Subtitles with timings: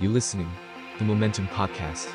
[0.00, 0.50] You listening,
[0.98, 2.08] the Momentum Podcast.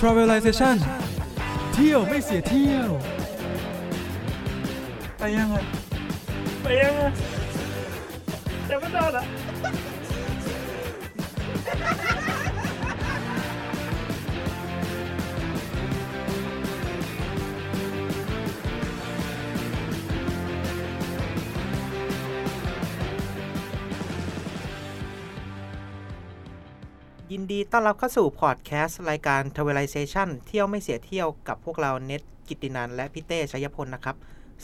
[0.00, 0.76] Travelization
[1.74, 2.90] เที่ยวไม่เสียเที่ยว
[5.18, 5.54] ไปยังไง
[6.62, 7.00] ไปยังไง
[8.70, 9.24] ยังไม่ได้ละ
[27.33, 34.15] ยินดีต้อนรับเข้าสู่พอดแคสต์รายการ Travelization เที่ยวไม่เสียเที่ยวกับพวกเราเน็ตกิตินันและพี่เต้ชัยพลนะครับ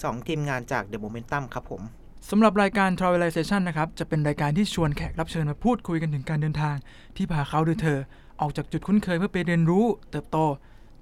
[0.03, 1.81] สองทีมงานจาก The Momentum ครับผม
[2.29, 6.75] สำหรับรายการ Travelization นะครับ จะเป็นรายการที่ชวนแขกรับเชิญมาพูดคุยกันถึงการเดินทาง
[7.15, 7.99] ที่พาเขาหรือเธอ
[8.41, 10.37] ออกจากจุดคุ้นเคยเพื่อไปเรียนรู้ เติบโต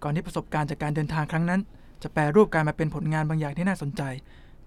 [0.03, 1.61] ก่อนที่ประสบการณ์จากการเดินทางครั้งนั้น
[2.03, 4.01] จะแปลรูปกลารมาเป็นผลงานบางอย่างที่น่าสนใจ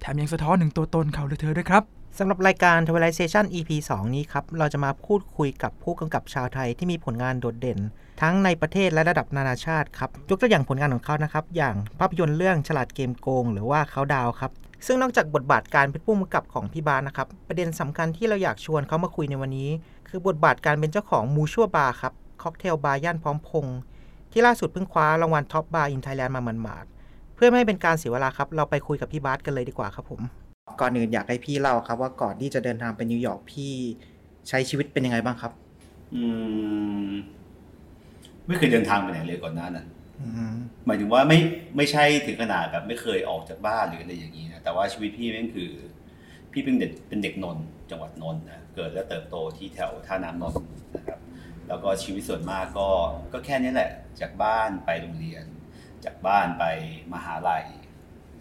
[0.00, 1.84] แถมยังสะท้อนถึงตัวตนเขาหรือเธอด้วยครับ
[2.18, 7.78] สำหรับรายการ Travelization EP 2 นี้ครับ เราจะมาพูดคุยกับผู้กำกับชาวไทยที่มีผลงานโดดเด่น
[8.22, 14.50] ทั้งในประเทศและระดับนานาชาติครับ ยกตัวอย่างผลงานของเขานะครับ อย่างภาพยนตร์เรื่องฉลาดเกมโกง หรือว่าเขาดาวครับ
[14.86, 19.70] ซึ่งนอกจากบทบาทการเป็นผู้กำกับของพี่บาสนะครับ ประเด็นสำคัญที่เราอยากชวนเขามาคุยในวันนี้
[20.08, 23.78] คือบทบาทการเป็นเจ้าของ Mutual Bar ครับค็อกเทลบาร์ย่านพร้อมพงษ์
[24.32, 30.22] ที่ล่าสุดเพิ่งคว้ารางวัล Top Bar in Thailand มาหมาดๆเพื่อไม่ให้เป็นการเสียเวลาครับเราไปคุยกับพี่บาสกันเลยดีกว่าครับผม
[30.80, 33.72] ก่อนอื่นอยากให้พี่เล่าครับ ว่าก่อนที่จะเดินทางไปนิวยอร์กพี่
[34.48, 35.52] ใช้ชีวิตเป็นยังไงบ้างครับ
[36.14, 36.24] อื
[37.08, 37.10] ม
[38.46, 39.86] ไม่เคยเดินทางไปไหนเลยก่อนหน้านั้น
[40.20, 41.38] อืมหมายถึงว่าไม่
[41.76, 45.70] ไม่ใช่ถึงขนาดแบบไม่เคยออกจากบ้านหรืออะไรอย่างนี้นะแต่ว่าชีวิตพี่แม่งคือ
[46.52, 50.62] พี่เป็นเด็กเป็นเด็กนนท์จังหวัดนนท์นะเกิดและเติบโตที่แถวท่าน้ำนนท์
[50.96, 51.20] นะครับ
[51.68, 52.88] แล้วก็ชีวิตส่วนมากก็
[53.32, 53.90] ก็แค่นี้แหละ
[54.20, 55.44] จากบ้านไปโรงเรียน
[56.04, 56.64] จากบ้านไป
[57.12, 57.64] มหาลัย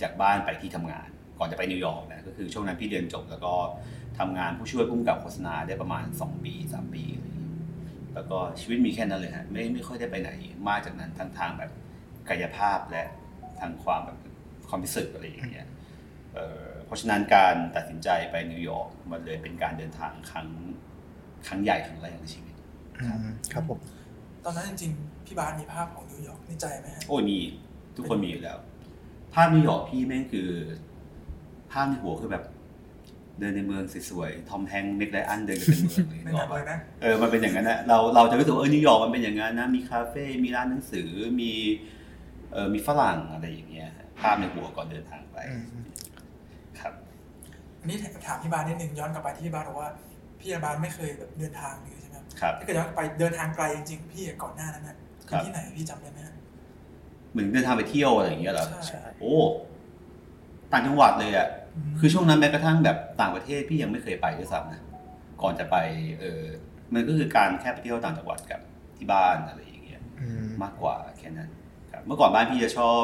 [0.02, 3.54] จากบ้านไปที่ทำงาน ก่อนจะไปนิวยอร์กนะก็คือช่วงนั้นพี่เรียนจบแล้วก็
[4.20, 7.54] ทำงานผู้ช่วยผู้กำกับโฆษณาได้ประมาณ 2 ปี 3 ปีอะไรอย่างเงี้ย
[8.14, 10.32] แล้วก็ชีวิตมีแค่นั้นเลยฮะไม่ไม่ค่อยได้ไปไหน
[10.68, 11.72] มากจากนั้นทั้งทางแบบ
[12.30, 13.04] กายภาพและ
[13.60, 14.18] ทางความแบบ
[14.70, 15.68] ความรู้สึกอะไรอย่างเงี้ย
[16.34, 20.48] เอ่อเพราะฉะนั้นการตัดสินใจไปนิวยอร์กมันเลยเป็นการเดินทางครั้ง
[21.48, 22.56] ครั้งใหญ่ครั้งแรกในชีวิต
[23.54, 23.80] ครับผม
[24.46, 27.40] ตอนนั้นจริงๆพี่บาสมีภาพของนิวยอร์กในใจไหมฮะโอ้ยมี
[27.96, 28.58] ทุกคนมีอยู่แล้ว
[29.34, 30.50] ภาพนิวยอร์กพี่แม่งคือ
[31.72, 32.44] ภาพในหัวคือแบบ
[33.40, 41.10] เดินในเมืองสวยๆทอมแฮงค์เมกไลอันเดินกันเป็นเมืองเลยไม่นึกหอนัอกกเลปะยนะเออมันเป็นอย่างนั้นนะเราเราจะรู้สึกว่าเออนิวยอร์กมันเป็นอย่างนั้นนะมีคาเฟ่มีร้านหนังสือ
[41.42, 41.52] มี
[42.54, 45.38] เออมีฝรั่งอะไรอย่างเงี้ยภาพในหัวก่อนเดินทางไป
[46.80, 46.94] ครับ
[47.80, 47.98] อันนี้
[48.28, 49.90] ถามพี่บาสนิดนึงย้อนกลับไปที่พี่บาสบอกว่า
[50.40, 54.98] พี่บาสไม่เคยแบบเดินทางเลยใช่ไหมครับครับถ้าเกิดย้อนไปเดินทางไกลจริงๆพี่ก่อนหน้านั้นน่ะ
[55.30, 56.36] ครับที่ไหนพี่จำได้ไหมฮะ
[57.32, 59.36] เหมือนเดินทางไปเที่ยวอะไรอย่างเงี้ยเหรอใช่โอ้
[60.72, 61.48] ต่างจังหวัดเลยอะ
[61.92, 64.82] มคือช่วงนั้นแม้กระทั่งแบบต่างประเทศพี่ยังไม่เคยไปด้วยซ้ำนะ
[65.42, 65.78] ก่อนจะไป
[66.20, 66.42] เออ
[66.94, 68.62] มันก็คือการแค่ไปเที่ยวต่างจังหวัดกับ
[68.98, 70.02] ที่บ้านอะไรอย่างเงี้ย
[70.64, 71.50] มากกว่าแค่นั้น
[71.92, 73.02] ครับเมื่อก่อนบ้านพี่จะชอบ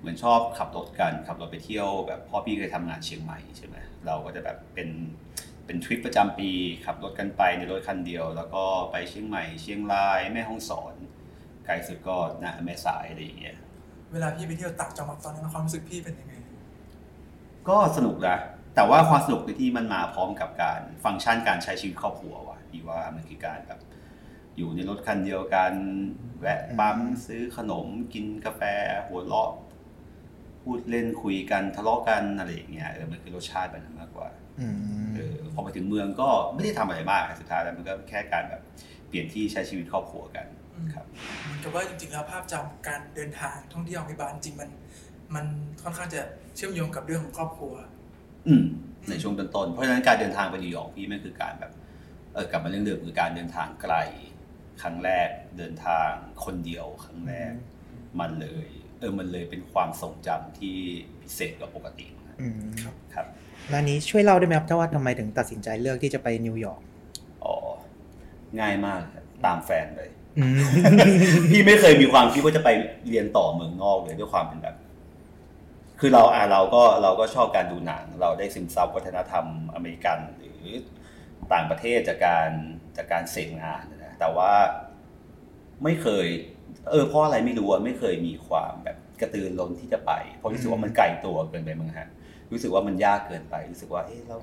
[0.00, 4.88] เหมือนชอบขับรถกันขับรถไปเที่ยวแบบพ่อพี่เคยทำงานเชียงใหม่ใช่ไหมเราก็จะแบบเป็น
[5.66, 6.50] เป็นทริปประจำปี
[6.84, 10.94] ขับรถกันไปในรถคันเดียว แล้วก็ไปเชียงใหม่ เชียงรายแม่ฮ่องสอน
[11.66, 13.56] ไกลสุดก็นะแม่สายอะไรอย่างเงี้ย
[14.12, 16.34] เวลาพี่ไปเที่ยวต่างจังหวัดตอนนั้นความรู้สึกพี่เป็นยังไง
[17.68, 18.38] ก็สนุกนะ
[18.74, 23.80] แต่ว่าความสนุกในที่มันมาพร้อมกับการฟังก์ชันการใช้ชีวิตครอบครัวว่ะพี่ว่ามันคือการแบบ
[24.56, 25.72] อยู่ในรถคันเดียวกัน
[26.40, 28.62] แวะปั๊มซื้อขนมกินกาแฟ
[29.06, 29.52] หัวเราะ
[30.62, 34.28] พูดเล่นคุยกันทะเลาะกันอะไรอย่างเงี้ยเออมันคือรสชาติแบบนั้นมากกว่า
[35.14, 38.62] เออพอไปถึงเมืองก็ไม่ได้ทำอะไรมากสุดท้ายแล้วมันก็แค่การแบบ
[39.08, 40.46] เปลี่ยนที่ใช้ชีวิตครอบครัวกัน
[40.94, 41.06] ครับ
[41.44, 44.70] เหมือนกับว่าจริงๆแล้วภาพจำการเดินทางท่องเที่ยวของพี่บาสจริงๆมัน
[45.34, 45.44] มัน
[45.82, 46.20] ค่อนข้างจะ
[46.56, 47.72] เชื่อมโยงกับเรื่องของครอบครัว
[48.48, 48.64] อืม
[49.10, 51.72] ในช่วงต้นๆเพราะฉะนั้นการเดินทางไปนิวยอร์กพี่มันคือการแบบ
[52.34, 53.94] เออกลับมาเรื่องเดิมคือการเดินทางไกล
[54.82, 55.28] ครั้งแรก
[55.58, 56.10] เดินทาง
[56.44, 57.52] คนเดียวครั้งแรก
[58.20, 58.66] มันเลย
[59.00, 60.76] เออมันเลยเป็นความทรงจำที่
[61.22, 62.36] พิเศษกว่าปกตินะ
[62.82, 63.26] ครับครับ
[63.70, 66.80] แล้วนี้ช่วยเล่าได้ไหมครับถ้าว่าทำไมถึงตัดสินใจเลือกที่จะไปนิวยอร์ก
[67.44, 67.54] อ๋อ
[68.60, 70.10] ง่ายมากครับตามแฟนเลย
[71.50, 72.68] พี่ไม่เคยมีความคิดว่าจะไป
[73.08, 74.76] เรียนต่อเมืองนอกเลยด้วยความเป็นแบบ
[76.00, 80.62] คือเราอะเราก็เราก็ชอบการดูหนัง เราได้ซึมซับวัฒนธรรมอเมริกันหรือ
[81.52, 82.50] ต่างประเทศจากการ
[82.96, 84.52] จากการเสพงานนะแต่ว่า
[85.84, 86.26] ไม่เคย
[86.90, 92.08] เออเพราะอะไรไม่รู้อะไม่เคยมีความแบบกระตือรือร้นที่จะไป เพราะรู้สึกว่ามันไกลตัวเกินไปมั้งฮะ
[92.52, 94.40] รู้สึกว่ามันยากเกินไป รู้สึกว่าเอ๊ะแล้ว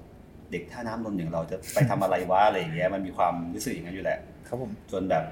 [0.51, 5.24] เด็กท่าน้ำนนท์อย่างเราจะไปทำอะไรวะอะไรอย่างเงี้ยมันมีความรู้สึกอย่างนั้นอยู่แหละ ครับผมจนแบบ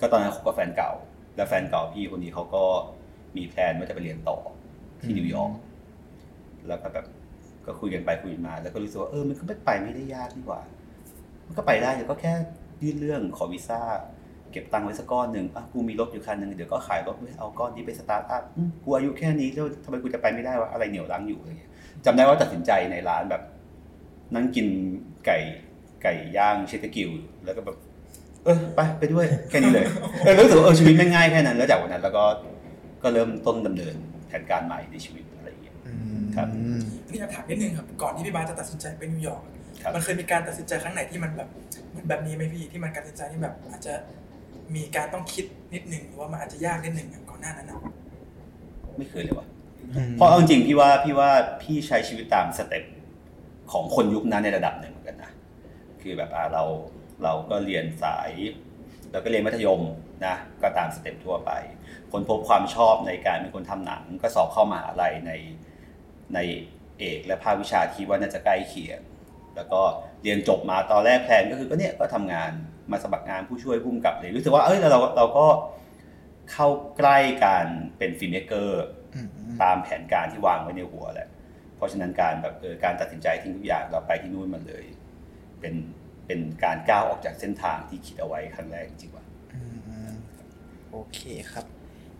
[0.00, 0.92] ก็ตอนนั้นคบกับแฟนเก่า
[1.36, 2.64] แล้วแฟนเก่าพี่คนนี้เขาก็
[3.36, 4.38] มีแพลนว่าจะไปเรียนต่อ
[5.02, 5.52] ที่นิวยอร์ก
[6.68, 7.06] แล้วก็แบบ
[7.66, 10.60] ก็คุยกันไปคุยกันมา แล้วก็รู้สึกว่าเออมันก็ไม่ไปไม่ได้ยากนี่หว่า
[11.46, 12.32] มันก็ไปได้เดี๋ยวก็แค่
[12.82, 13.80] ยื่นเรื่องขอวีซ่า
[14.52, 21.70] เก็บตังค์ไว้สักก้อนหนึ่งอะกูมีรถอยู่คันหนึ่งเดี๋ยวก็ขายรถไว้เอาก้อนนี้ไป start up อืมกูอายุแค่นี้แล้วทำไมกูจะไปไม่ได้วะอะไรเหนี่ยวรั้งอยู่อะไรเงี้ย
[22.04, 23.42] จำได้ว่าตัดสินใจในร้านแบบ
[24.34, 24.66] นั่งกิน
[25.26, 25.38] ไก่
[26.02, 27.10] ไก่ย่าง Chester's Grill
[27.44, 27.76] แล้วก็แบบ
[28.44, 29.86] เออไปไปด้วยแค่นี้เลย
[30.24, 32.24] เออรู้สึกว่าเออชีวิตแม่งง่ายแค่นั้น แล้วจากวันนั้น แล้วก็
[33.02, 33.94] ก็เริ่มต้นดำเนิน
[34.28, 35.76] แผนการใหม่ในชีวิตอะไรอย่างเงี้ย
[36.36, 36.48] ครับ
[37.10, 39.42] นี่อยากถามนิดนึงครับก่อนที่พี่บาสจะตัดสินใจไปนิวยอร์ก
[39.82, 41.48] ครับมันเคยมีการตัดสินใจครั้งไหนที่มันแบบ
[41.90, 43.94] เหมือนแบบนี้ไหมพี่ที่มันการตัดสินใจที่แบบอาจจะ
[44.74, 45.44] มีการต้องคิด
[45.74, 47.78] นิดหนึ่งหรือว่ามันอาจจะยากนิดหนึ่งอะก่อนหน้านั้นอะ
[48.98, 49.46] ไม่เคยเลยว่ะ
[50.16, 51.30] เพราะเอาจริงๆพี่ว่าพี่ว่า
[51.62, 52.84] พี่ใช้ชีวิตตามสเต็ป
[53.72, 55.30] ของคนยุคนั้นในระดับหนึ่งเหมือนกันนะ
[56.02, 56.64] คือแบบอ่าเรา
[57.24, 58.30] เราก็เรียนสาย
[59.12, 59.82] เราก็เรียนมัธยม
[60.26, 61.50] นะก็ตาม step ทั่วไป
[62.12, 65.32] ค้นพบความชอบในการเป็นคนทำหนัง ก็สอบเข้ามหาลัยใน
[66.34, 66.38] ใน
[66.98, 69.00] เอกและภาควิชาที่ว่าน่าจะใกล้เคียง
[69.56, 69.80] แล้วก็
[70.22, 72.50] เรียนจบมาตอนแรก plan ก็คือก็เนี่ยก็ทำงาน
[72.90, 75.46] มาสมัครงานผู้ช่วยผู้กำกับเลยรู้สึกว่าเอ้ยเราเราก็
[76.52, 76.68] เข้า
[76.98, 77.66] ใกล้การ
[77.98, 78.84] เป็น filmmaker
[79.62, 81.28] ตามแผนการที่วางไว้ในหัวแหละ
[81.76, 84.84] เพราะฉะนั้นการแบบเออการตัดสินใจทิ้งทุกอย่างเราไปที่นู่นมันเลย
[85.60, 85.74] เป็น
[86.26, 89.24] เป็นการก้าวออกจากเส้นทางที่คิดเอาไว้ครั้งแรกจริงๆว่ะ
[89.54, 89.60] อื
[90.08, 90.12] ม
[90.90, 91.20] โอเค
[91.52, 91.64] ครับ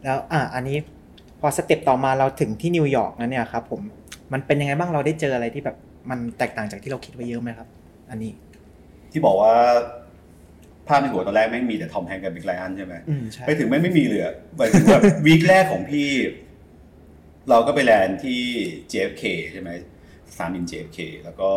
[0.05, 0.79] แล้วอะอันนี้
[1.41, 3.81] พอ step ต่อมาเราถึงที่นิวยอร์กแล้วเนี่ยครับผม
[4.33, 5.77] มันเป็นยังไงบ้างเราได้เจออะไรที่แบบ
[6.11, 7.69] มันแตกต่างจากที่เราคิดไว้เยอะไหมครับ
[8.11, 8.33] อันนี้
[9.13, 9.55] ที่บอกว่า
[10.89, 16.09] ภาพในหัวตอนแรกแม่งมีแต่ Tom Hanks กับ Meg Ryan ใช่ไหมอืมใช่ไปถึงแม่งไม่มีเลยอะหมายถึงแบบ week แรกของพี่
[17.51, 18.41] เราก็ไป land ที่
[18.93, 19.71] JFK ใช่ไหม
[20.37, 21.51] สนามบิน JFK แล้วก็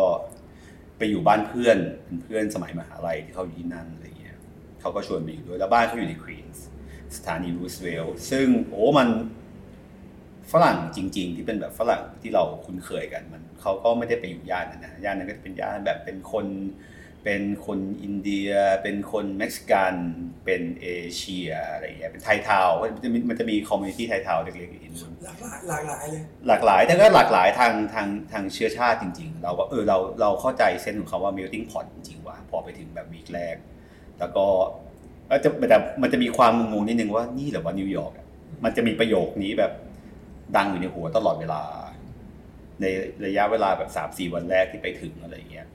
[1.00, 4.36] ไปอยู่บ้านเพื่อนเป็นเพื่อนสมัยมหาลัยที่เขาอยู่ที่นั่นอะไรเงี้ย
[4.80, 6.64] เขาก็ชวนไปอยู่ด้วยแล้วบ้านเขาอยู่ในควีนส์
[7.16, 9.08] สถานี Roosevelt ซึ่งโอ้มัน
[10.52, 16.46] ฝรั่งจริง ๆ ที่เป็นแบบฝรั่งที่เราคุ้นเคยกันมันเขาก็ไม่ได้ไปอยู่ย่านนั้นนะย่านนั้นก็จะเป็นย่านแบบเป็นคน
[17.24, 18.50] เป็นคนอินเดีย
[18.82, 19.94] เป็นคนเม็กซิกัน
[20.44, 31.86] เป็นเอเชียอะไรอย่างเงี้ย เป็น Thai Town มันจะมีมันจะมี community Thai Town เล็กๆอยู่ที่นู่นหลากหลายหลากหลายเลย หลากหลาย แต่ก็หลากหลายทางทางทางเชื้อชาติจริง ๆ เราก็เออเราเราเข้าใจเส้นของเขาว่า melting pot
[31.94, 33.56] จริงๆว่ะพอไปถึงแบบวีคแรก
[34.18, 34.46] แล้วก็
[35.30, 38.26] ก็จะแต่มันจะมีความงงๆนิดนึงว่านี่แหละว่านิวยอร์กอะ
[38.64, 39.72] มันจะมีประโยคนี้แบบ
[40.56, 41.62] ดังอยู่ในหัวตลอดเวลา
[42.80, 42.84] ใน
[43.26, 45.66] ระยะเวลาแบบสามสี่วันแรกที่ไปถึงอะไรอย่างเงี้ย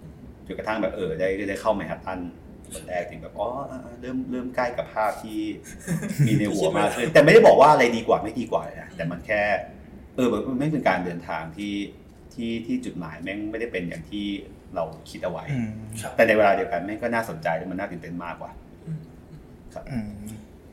[0.48, 2.20] จนกระทั่งแบบเออได้ได้เข้าแมนฮัตตัน
[2.74, 5.40] วันแรกถึงแบบอ๋ออ่าอ่าเริ่มเริ่มใกล้กับภาพที่
[6.28, 9.42] มีในหัวมากขึ้นแต่ไม่ได้บอกว่าอะไรดีกว่าไม่ดีกว่าเลยนะแต่มันแค่
[10.16, 11.74] เออมันไม่เป็นการเดินทางที่
[12.34, 14.26] ที่ที่จุดหมายแม่งไม่ได้เป็นอย่างที่
[14.76, 15.70] เราคิดเอาไว้อืม
[16.02, 18.52] ครับแต่ในเวลาเดียวกันแม่งก็น่าสนใจและมันน่าตื่นเต้นมากกว่า
[18.86, 19.02] อืม
[19.74, 20.10] ครับอืม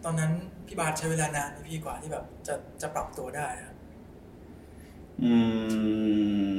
[0.05, 0.33] ตอนนั้น
[0.67, 3.77] พี่บาสใช้เวลานานไหมพี่กว่าที่แบบจะจะปรับตัวได้ครับ
[5.23, 5.33] อื
[6.49, 6.51] ม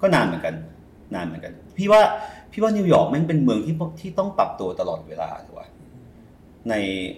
[0.00, 0.54] ก็นานเหมือนกัน
[1.14, 2.02] นานเหมือนกัน พี่ว่า
[2.52, 5.68] พี่ว่านิวยอร์กแม่งเป็นเมืองที่ที่ต้องปรับตัวตลอดเวลาถูกป่ะ
[6.68, 6.74] ใน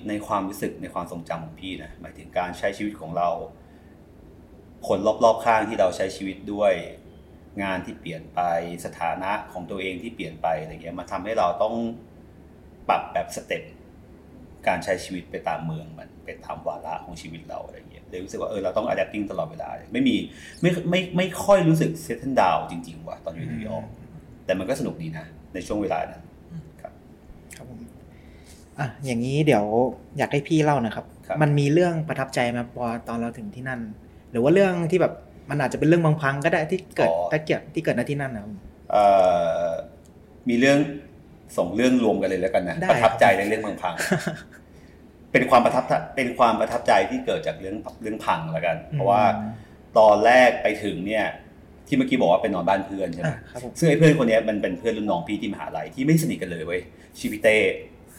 [0.09, 3.29] ในความรู้สึกในความทรงจำของพี่นะหมายถึงการใช้ชีวิตของเรา
[4.87, 6.73] คนรอบๆข้างที่เราใช้ชีวิตด้วย
[7.63, 8.41] งานที่เปลี่ยนไป
[8.85, 11.75] สถานะของตัวเองที่เปลี่ยนไปอะไรเงี้ยมันทำให้เราต้อง
[12.89, 13.63] ปรับแบบสเต็ป
[14.67, 20.17] การใช้ชีวิตไปตามเมืองมันเป็นตามวาระของชีวิตเราอะไรเงี้ยเลยรู้สึกว่าเออเราต้อง adapting ตลอดเวลาไม่มี
[20.61, 23.87] ไม่ไม่ไม่ค่อยรู้สึก settle down จริง ๆ ว่ะตอนอยู่นิวยอร์ก
[24.53, 26.23] แต่มันก็สนุกดีนะในช่วงเวลานั้น
[26.81, 26.93] ครับ
[27.71, 27.79] ผม
[28.79, 29.65] อะอย่างนี้เดี๋ยว
[30.19, 33.81] อยากให้พี่เล่านะครับครับมันมีเรื่องประทับใจไหมพอตอนเราถึงที่นั่น
[34.31, 35.13] หรือว่าเรื่องที่แบบ
[35.51, 38.53] มันอาจจะเป็นเรื่องบางพังก็ได้ที่เกิดตะเกียบที่เกิดณที่นั่นนะครับ
[38.91, 39.05] เอ่
[39.65, 39.69] อ
[40.49, 40.79] มีเรื่อง
[41.57, 43.95] ส่งเรื่องรวมกันเลยแล้วกันนะได้ประทับใจในเรื่องเมืองพัง
[45.33, 45.85] เป็นความประทับ
[46.17, 49.23] เป็นความประทับใจที่เกิดจากเรื่องเรื่องพังแล้วกัน เพราะว่า
[49.99, 51.27] ตอนแรกไปถึงเนี่ย
[51.87, 56.81] ที่เมื่อกี้บอกว่าไปนอนบ้านเพื่อนใช่ไหมอะครับผมซึ่งไอ้เพื่อนคนเนี้ยมันเป็นเพื่อนรุ่นน้องพี่ที่มหาลัยที่ไม่สนิทกันเลยเว้ย
[57.19, 57.57] ชื่อพี่เต้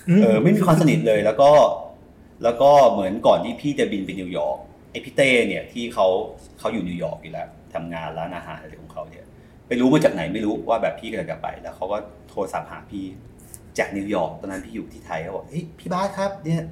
[0.10, 1.52] อืมเออไม่มีความสนิทเลยแล้วก็
[2.44, 4.58] แล้วก็เหมือนก่อนที่พี่จะบินไปนิวยอร์ก
[4.92, 6.08] ไอ้พี่เต้เนี่ยที่เขา
[6.60, 9.26] เขาอยู่นิวยอร์กอยู่แล้วทำงานร้านอาหารอะไรของเขาเนี่ย
[9.68, 11.98] ไปรู้มาจากไหนไม่รู้ว่าแบบพี่กำลังจะไป แล้วเขาก็
[12.30, 13.06] โทรศัพท์หาพี่
[13.78, 16.64] จากนิวยอร์กตอนนั้นพี่อยู่ที่ไทยเขาบอกเฮ้ยพี่บาสครับเนี่ย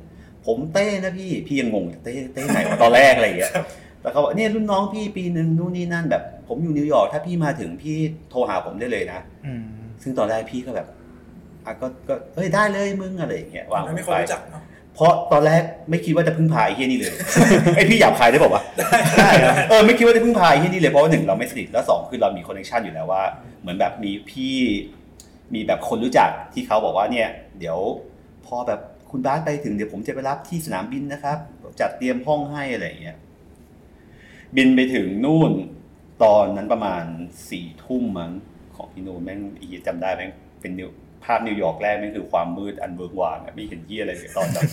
[0.45, 3.53] ผมเต้นะพี่พี่ยังงงเต้เต้ไหนวะตอนแรกอะไรอย่างเงี้ย
[4.01, 7.97] แล้วเขาบอกเนี่ยรุ่นน้องพี่ปีหนึ่งนู่นนี่นั่นแบบ ผมอยู่นิวยอร์กถ้าพี่มาถึงพี่
[8.29, 9.63] โทรหาผมได้เลยนะอืม
[10.03, 10.87] ซึ่งตอนแรกพี่ก็แบบ
[11.65, 14.63] อะก็ก็เอ้ยได้เลยมึงอะไรอย่างเงี้ยวางมันไม่ผคนไปรู้จักเนาะ
[14.95, 17.13] เพราะตอนแรกไม่คิดว่าจะพึ่งพาไอ้เฮียนี่เลย
[17.75, 19.29] ไอยพี่หยาบคายได้บอกว่าวะได้
[19.69, 23.23] เออไม่คิดว่าจะพึ่งพาไอ้เฮียนี่เลยเพราะว่าหนึ่งเราไม่สนิทแล้วสองคือเรามี connection อยู่แล้วว่า
[23.61, 24.55] เหมือนแบบมีพี่
[25.53, 27.27] มีแบบคนรู้จักที่เขาบอกว่าเนี่ย
[27.59, 27.77] เดี๋ยว
[28.45, 28.79] พอแบบ
[29.11, 31.37] คุณบาสไปถึงเดี๋ยวผมจะไปรับที่สนามบินนะครับ
[31.79, 33.17] จัดเตรียมห้องให้อะไรอย่างเงี้ย
[34.55, 35.51] บินไปถึงนู่น
[36.23, 37.05] ตอนนั้นประมาณ
[37.49, 38.31] สี่ทุ่มมั้ง
[38.75, 40.31] ของพี่นูนแม่งอีจำได้แม่ง
[40.61, 40.89] เป็นนิว
[41.23, 44.63] ภาพนิวยอร์กแรกแม่งคือความมืดอันเวิ้งว้างอะไม่เห็นที่อะไรเลยตอนแบบ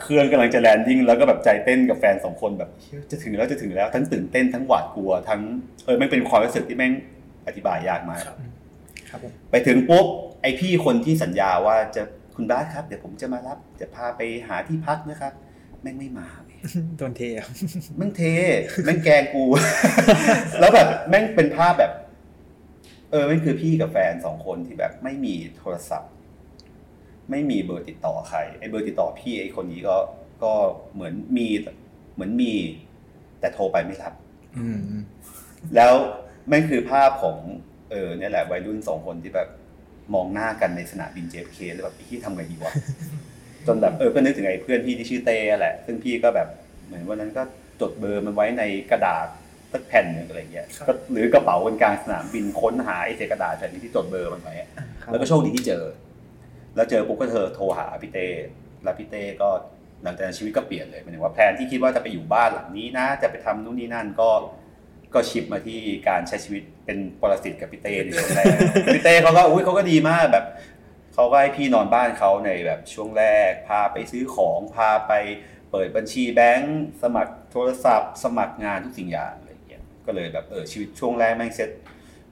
[0.00, 5.40] เครื่องกำลังจะ landing แล้วก็แบบใจเต้นกับแฟนสองคนแบบเฮ้ยจะถึงแล้วจะถึงแล้วทั้งตื่นเต้นทั้งหวาดกลัว ทั้ง
[5.84, 6.92] เออแม่งเป็นความรู้สึกที่แม่ง
[7.46, 8.36] อธิบายยากมากครับ
[9.10, 10.06] ครับผมไปถึงปุ๊บ
[10.42, 12.02] ไอพี่คนที่สัญญาว่าจะ
[12.36, 15.32] คุณบ้าสครับ เดี๋ยวผมจะมารับ จะพาไปหาที่พักนะครับ
[15.82, 16.45] แม่งไม่มาเว้ย
[16.96, 17.48] โดนเทอะ
[17.96, 18.22] แม่งเท
[18.84, 19.44] แม่งแกล้งกู
[20.60, 21.92] แล้วแบบแม่งเป็นภาพแบบ
[23.10, 26.12] เออแม่งคือพี่กับแฟนสองคนที่แบบไม่มีโทรศัพท์
[27.30, 29.96] ไม่มีเบอร์ติดต่อใครไอเบอร์ติดต่อพี่ไอคนนี้ก็
[30.42, 30.52] ก็
[30.94, 31.46] เหมือนมี
[32.14, 32.52] เหมือนมี
[33.40, 34.12] แต่โทรไปไม่รับ
[34.58, 34.80] อืม
[35.76, 35.92] แล้ว
[36.48, 37.36] แม่งคือภาพของ
[37.90, 39.48] เออเนี่ยแหละวัยรุ่นสองคนที่แบบ
[40.14, 42.72] มองหน้ากันในสนามบินเจฟเคแล้วแบบพี่ทำไงดีวะ
[43.66, 46.48] จนแบบเออก็นึกถึงไอ้เพื่อนพี่ที่ชื่อเต้แหละ ซึ่งพี่ก็แบบ
[46.86, 47.42] เหมือนวันนั้นก็
[47.80, 49.26] จดเบอร์มันไว้ในกระดาษ
[49.72, 54.68] สักแผ่นหนึ่งอะไรเงี้ยครับก็หรือกระเป๋าบนกลางสนามบินค้นหาไอ้เศษกระดาษแผ่นนี้ที่จดเบอร์มันไว้อะ
[55.02, 55.84] ครับแล้วก็โชคดีที่เจอ
[56.76, 58.26] แล้วเจอปุ๊บก็เธอโทรหาพี่เต้
[58.82, 59.48] แล้วพี่เต้ก็
[60.02, 64.30] หลังจากนั้นชีวิตก็เปลี่ยนเลยหมายถึงว่าแผนที่คิดว่าจะไปอยู่บ้านหลังนี้นะ จะไปทำนู่นนี่นั่นก็
[65.14, 68.46] ก็ชิปมาที่การใช้ชีวิตเป็นปรสิตกับพี่เต้ในช่วงแรก
[68.94, 70.44] พี่เต้เขาก็อุ้ยเขาก็ดีมากแบบ
[71.16, 75.12] เขาก็ให้พี่นอนบ้านเขาในแบบช่วงแรก พาไปซื้อของพาไป
[75.70, 81.70] เปิดบัญชีแบงก์สมัครโทรศัพท์ สมัครงานทุกสิ่งอย่างอะไรอย่างเงี้ยก็เลยแบบเออชีวิตช่วงแรกแม่งเซ็ต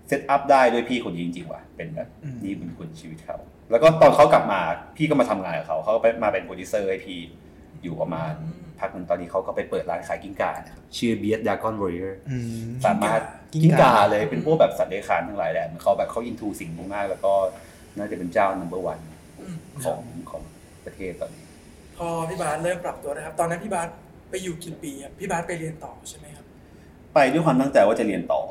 [0.09, 3.38] set up ได้ด้วยพี่คนนี้จริงๆว่ะเป็นแบบอืมนี่เป็นคนชีวิตเขา
[3.71, 4.61] แล้วก็ตอนเขากลับมา
[4.97, 7.19] พี่ก็มาทำงานกับเขาเขาก็ไปมาเป็นโปรดิวเซอร์ให้พี่
[7.83, 8.33] อยู่ประมาณ
[8.81, 13.21] พักหนึ่งตอนนี้เขาก็ไปเปิดร้านขายกิ้งก่านะครับชื่อ Bearded Dragon Warrior อืมสามารถ
[13.53, 17.33] กิ้กิ้งงก่าก่าเลยเป็นพวกแบบสัตว์เลื้อยคลานทั้งหลายแหละเขาแบบเขา into สิ่งนี้มาก แล้วก็
[17.98, 19.02] น่าจะเป็นเจ้า number one
[19.40, 20.42] อืมของของ
[20.84, 21.44] ประเทศตอนนี้
[21.96, 23.88] พอพี่บาสเริ่มปรับตัวนะครับ ตอนนั้นพี่บาส
[24.30, 26.46] ไปอยู่กี่ปีครับพี่บาสไปเรียนต่อใช่ไหมครับ
[27.14, 28.42] ไปด้วยความตั้งใจว่าจะเรียนต่อ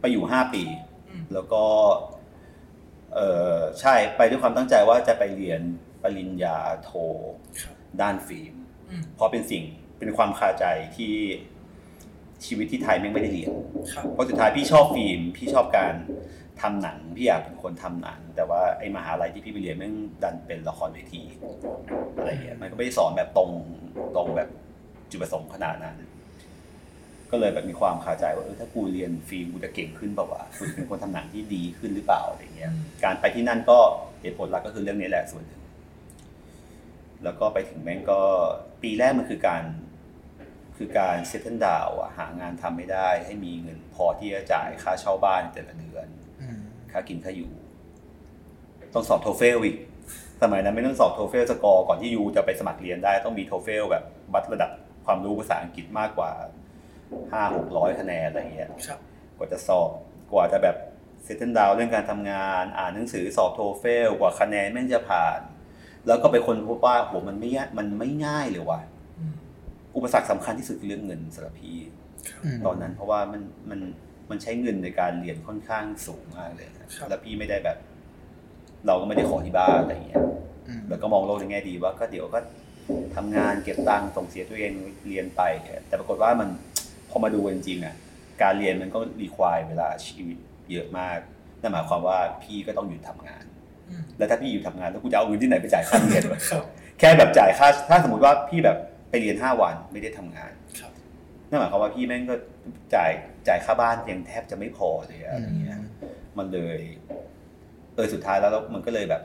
[0.00, 0.62] ไปอยู่ห้าปี
[1.08, 1.64] อืมแล้วก็
[3.14, 3.20] เอ
[3.52, 5.60] อใช่ไปด้วยความตั้งใจว่าจะไปเรียน
[6.02, 6.90] ปริญญาโท
[7.60, 8.54] ครับด้านฟิล์ม
[8.90, 9.64] อืมเพราะเป็นสิ่ง
[9.98, 10.64] เป็นความคาใจ
[10.96, 11.14] ที่
[12.44, 13.50] ชีวิตที่ไทยแม่งไม่ได้เรียน
[13.92, 15.94] ครับเพราะสุดท้ายพี่ชอบฟิล์มพี่ชอบการ
[16.60, 21.22] ทำหนังพี่อยากเป็นคนทำหนัง แต่ว่าไอ้มหาลัยที่พี่ไปเรียนแม่งดันเป็นละครเวที
[22.16, 23.50] อะไรเงี้ยมันก็ไม่ได้สอนแบบตรง
[24.16, 24.48] ตรงแบบ
[25.10, 25.96] จุดประสงค์ขนาดนั้น
[27.30, 33.78] ก็เลยแบบมีความคาใจว่าเออถ้ากูเรียนฟิล์มกูจะเก่งขึ้นเปล่าวะกูจะเป็นคนทำหนังที่ดีขึ้นหรือเปล่าอะไรเงี้ยอืมการไปที่นั่นก็
[34.20, 35.62] เหตุผลหลักก็คือเรื่องนี้แหละส่วนหนึ่ง
[37.24, 38.20] แล้วก็ไปถึงแม่งก็
[38.82, 39.62] ปีแรกมันคือการ
[40.76, 46.21] คือการ settle down หางานทำไม่ได้ ให้มีเงินพอที่จะจ่ายค่าเช่าบ้านแต่ละเดือนอืม
[46.92, 47.50] ค่ากินค่าอยู่
[48.94, 49.76] ต้องสอบ TOEFL อีก
[50.42, 54.70] สมัยนั้นไม่ต้องสอบ TOEFL score ก่อนที่ you จะไปสมัครเรียนได้ ต้องมี TOEFL แบบวัดระดับ
[55.06, 56.30] ความรู้ภาษาอังกฤษมากกว่า
[57.32, 59.00] ห้าหกร้อยคะแนนอะไรเงี้ยครับ
[59.36, 59.90] กว่าจะสอบ
[60.32, 60.76] กว่าจะแบบ
[61.24, 65.40] settle down เรื่องการทำงาน อ่านหนังสือสอบ TOEFL กว่าคะแนนแม่งจะผ่าน
[66.06, 68.80] แล้วก็ไปค้นพบว่าโหมันไม่ยากมันไม่ง่ายเลยว่ะ
[69.18, 69.34] อืม
[69.96, 71.76] อุปสรรคสำคัญที่สุดคือเรื่องเงินสำหรับพี่
[72.28, 73.80] ครับอืมตอนนั้นเพราะว่ามันมัน
[74.30, 77.78] มันใช้เงินในการเรียนค่อนข้างสูงมากเลยนะครับแล้วพี่ไม่ได้แบบ
[78.86, 80.22] เราก็ไม่ได้ขอที่บ้านอะไรอย่างเงี้ย
[80.68, 82.40] อืมแล้วก็มองโลกในแง่ดีว่าก็เดี๋ยวก็
[83.14, 84.72] ทำงานเก็บตังค์ส่งเสียตัวเอง
[85.08, 85.42] เรียนไป
[85.88, 86.48] แต่ปรากฏว่ามัน
[87.10, 87.94] พอมาดูจริงๆอะ
[88.42, 90.36] การเรียนมันก็รีควายเวลาชีวิต
[90.70, 91.18] เยอะมาก
[91.60, 93.44] นั่นหมายความว่าพี่ก็ต้องหยุดทำงาน
[93.90, 96.64] อืมแล้วถ้าพี่หยุดทำงานแล้วกูจะเอาเงินที่ไหนไปจ่ายค่าเรียนวะครับ
[96.98, 98.76] แค่แบบจ่ายค่า ถ้าสมมติว่าพี่แบบ
[99.10, 100.92] ไปเรียนห้าวันไม่ได้ทำงานครับ
[101.48, 102.34] นั่นหมายความว่าพี่แม่งก็
[102.94, 103.10] จ่าย
[103.48, 105.80] จ่ายค่าบ้านยังแทบจะไม่พอเลยอะอะไรเงี้ย
[106.38, 106.78] มันเลย
[107.94, 109.22] เออสุดท้ายแล้วแล้วมันก็เลยแบบ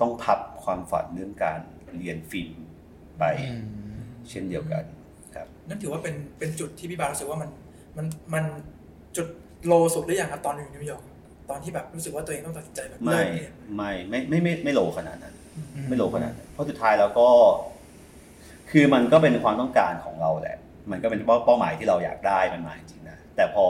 [0.00, 1.60] ต้องพับความฝันเรื่องการ
[1.98, 2.54] เรียนฟิล์ม
[3.18, 3.62] ไปอืม
[4.30, 4.84] เช่นเดียวกัน
[5.34, 7.50] ครับ นั่นถือว่าเป็นเป็นจุดที่พี่บาสรู้สึกว่ามัน
[7.96, 8.44] มันมัน
[9.16, 9.28] จุด
[9.66, 11.02] low สุดหรือยังครับตอนอยู่นิวยอร์ก
[11.50, 17.28] ตอนที่แบบรู้สึกว่าตัวเองต้องตัดสินใจแบบไม่เลิกเรียนไม่ไม่ไม่ไม่ไม่ low ขนาดนั้นอืมไม่ low ขนาดนั้นเพราะสุดท้ายแล้วก็
[18.70, 20.58] คือมันก็เป็นความต้องการของเราแหละ
[20.90, 23.66] มันก็เป็นเป้าเป้าหมายที่เราอยากได้มันมาจริงๆนะแต่พอ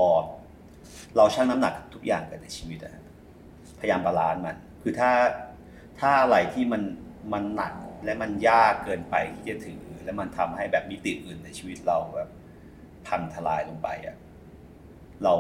[1.17, 2.95] เราชั่งน้ำหนักทุกอย่างกันในชีวิตอะ
[3.81, 5.11] พยายาม balance มัน คือถ้า
[6.01, 6.83] ถ้าอะไรที่มัน
[7.33, 12.31] มันหนักและมันยากเกินไปที่จะถือ และมันทำให้แบบมิติอื่นในชีวิตเราแบบ
[13.07, 14.17] พังทลายลงไปอะ
[15.23, 15.33] เรา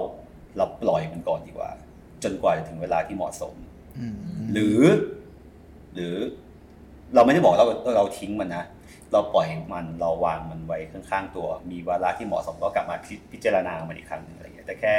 [0.56, 1.70] เราปล่อยมันก่อนดีกว่า
[2.22, 3.54] จนกว่าจะถึงเวลาที่เหมาะสม
[3.98, 4.14] อืม
[4.52, 4.80] หรือ
[5.94, 6.14] หรือ
[7.14, 7.66] เราไม่ได้บอกเรา
[7.96, 8.64] เราทิ้งมันนะ
[9.12, 14.94] เราปล่อยมันเราวางมันไว้ข้างๆตัว มีเวลาที่เหมาะสมก็กลับมาพิพิจารณามันอีกครั้งหนึ่งอะไรอย่างเงี้ยแต่แค่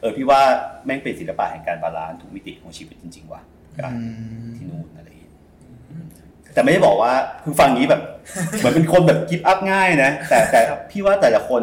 [0.00, 0.40] เออพี่ว่า
[0.84, 3.42] แม่งเป็นศิลปะแห่งการ balance ทุกมิติของชีวิตจริง ๆ ว่ะ
[3.78, 4.00] การอื
[4.46, 5.34] มที่นู่นอะไรอย่างเงี้ย
[6.54, 7.12] แต่ไม่ได้บอกว่า
[7.44, 8.02] คือฟังนี้แบบ
[8.58, 10.60] เหมือนเป็นคนแบบ give up ง่ายนะแต่แต่
[10.90, 11.62] พี่ว่าแต่ละคน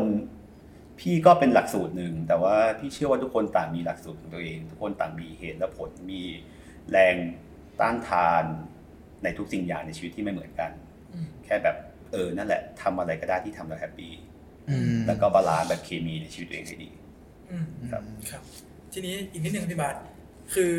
[1.00, 6.22] พี่ก็เป็นหลักสูตรหนึ่งแต่ว่าพี่เชื่อว่าทุกคนต่างมีหลักสูตรของตัวเอง ทุกคนต่างมีเหตุและผลมี
[6.92, 7.16] แรง
[7.80, 8.44] ต้านทาน
[9.24, 10.85] ในทุกสิ่งอย่างในชีวิตที่ไม่เหมือนกันอืม
[11.46, 11.76] แค่แบบ
[12.12, 14.14] เออนั่นแหละทำอะไรก็ได้ที่ทำแล้ว happy
[14.70, 16.90] อืมแล้วก็ balance แบบเคมีในชีวิตตัวเองให้ดี
[17.52, 18.44] อืมครับครับ
[18.94, 19.96] ทีนี้อีกนิดนึงพี่บาส
[20.54, 20.76] คือ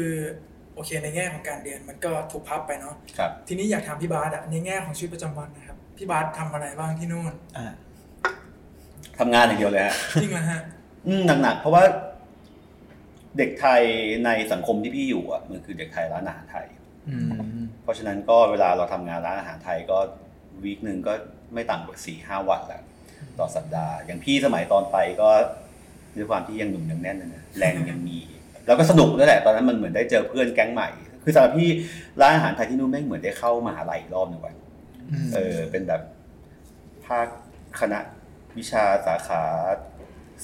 [0.75, 7.67] โอเคในแง่ของการเรียนมันก็ถูกพับไปเนาะครับทีนี้อยากถามพี่บาสอะในแง่ของชีวิตประจำวันนะครับพี่บาสทำอะไรบ้างที่นู่นอ่า
[9.19, 10.61] ทำงานอย่างเดียวเลยฮะจริงเหรอฮะ
[11.07, 11.83] อืมหนักๆเพราะว่า
[13.39, 13.83] เด็กไทย
[14.25, 16.67] ในสังคมที่พี่อยู่อะมันคือเด็กไทยร้านอาหารไทย
[17.09, 17.29] อืม
[17.83, 19.99] เพราะฉะนั้นก็เวลาเราทำงานร้านอาหารไทยก็
[20.65, 21.13] วีคหนึ่งก็
[21.55, 22.83] ไม่ต่ำกว่าสี่ห้าวันแหละ
[23.39, 25.31] ต่อสัปดาห์ อย่างพี่สมัยตอนไปก็
[26.17, 28.19] ด้วยความที่ยังหนุ่มยังแน่นนะนะแรงยังมี
[28.67, 30.89] แล้วก็สนุกด้วยแหละตอนนั้นมันเหมือนได้เจอเพื่อนแก๊งใหม่
[31.25, 31.69] คือสำหรับพี่
[32.21, 34.55] ร้านอาหารไทยที่นู่นแม่งเหมือนได้เข้ามหาลัยอีกรอบหนึ่งวัน
[35.35, 36.03] เออเป็นแบบ
[37.07, 37.27] ภาค
[37.81, 37.99] คณะ
[38.59, 39.43] วิชาสาขา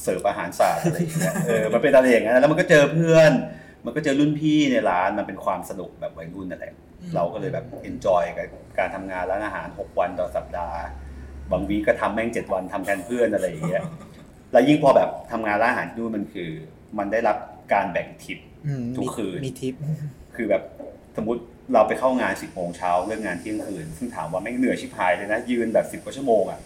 [0.03, 3.33] เสิร์ฟอาหารศาสตร์อะไรอย่างเงี้ยเออมันเป็นอะไรอย่างเงี้ยแล้วมันก็เจอเพื่อน
[3.85, 10.79] มันก็เจอรุ่นพี่ในร้านมันเป็นความสนุกแบบวัยรุ่นนั่นแหละอืม เราก็เลยแบบเอนจอยกับการทำงานร้านอาหาร 6 วันต่อสัปดาห์
[11.51, 13.85] บางวีคก็ทำแม่งเจ็ดวันทำแทนเพื่อนอะไรอย่างเงี้ย
[14.53, 16.51] แล้วยิ่งพอแบบทำงานร้านอาหารที่นู่นมันคือ
[16.99, 17.37] มันได้รับ
[17.73, 19.75] การแบ่งทิปอืมทุกคืนมีทิป
[20.37, 20.63] คือแบบ
[21.17, 21.43] สมมติ
[21.73, 26.61] เราไปเข้างานสิบโมงเช้าเลิกงานเที่ยงคืน ซึ่งถามว่าแม่งเหนื่อยชิบหายเลยนะ ยืนแบบสิบ10กว่าชั่วโมงอะ่ะ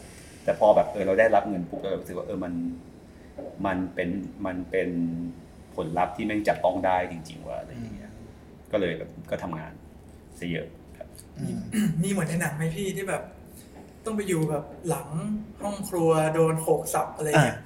[0.44, 2.52] แต่พอแบบเออเราได้รับเงินปุ๊บเรารู้สึกว่าเออมัน
[3.66, 4.10] มันเป็น
[4.46, 4.88] มันเป็น
[5.74, 8.12] ผลลัพธ์ที่แม่งจับต้องได้จริง ๆ ว่าอะไรอย่างเงี้ย
[8.72, 9.72] ก็เลยแบบก็ทำงาน
[10.40, 10.66] ซะเยอะ
[10.98, 11.08] ครับ
[12.02, 13.22] มีเหมือนในหนังไหมพี่ที่แบบ
[14.04, 15.08] ต้องไปอยู่แบบหลัง
[15.62, 17.58] ห้องครัวโดนโขกสับอะไรเงี้ย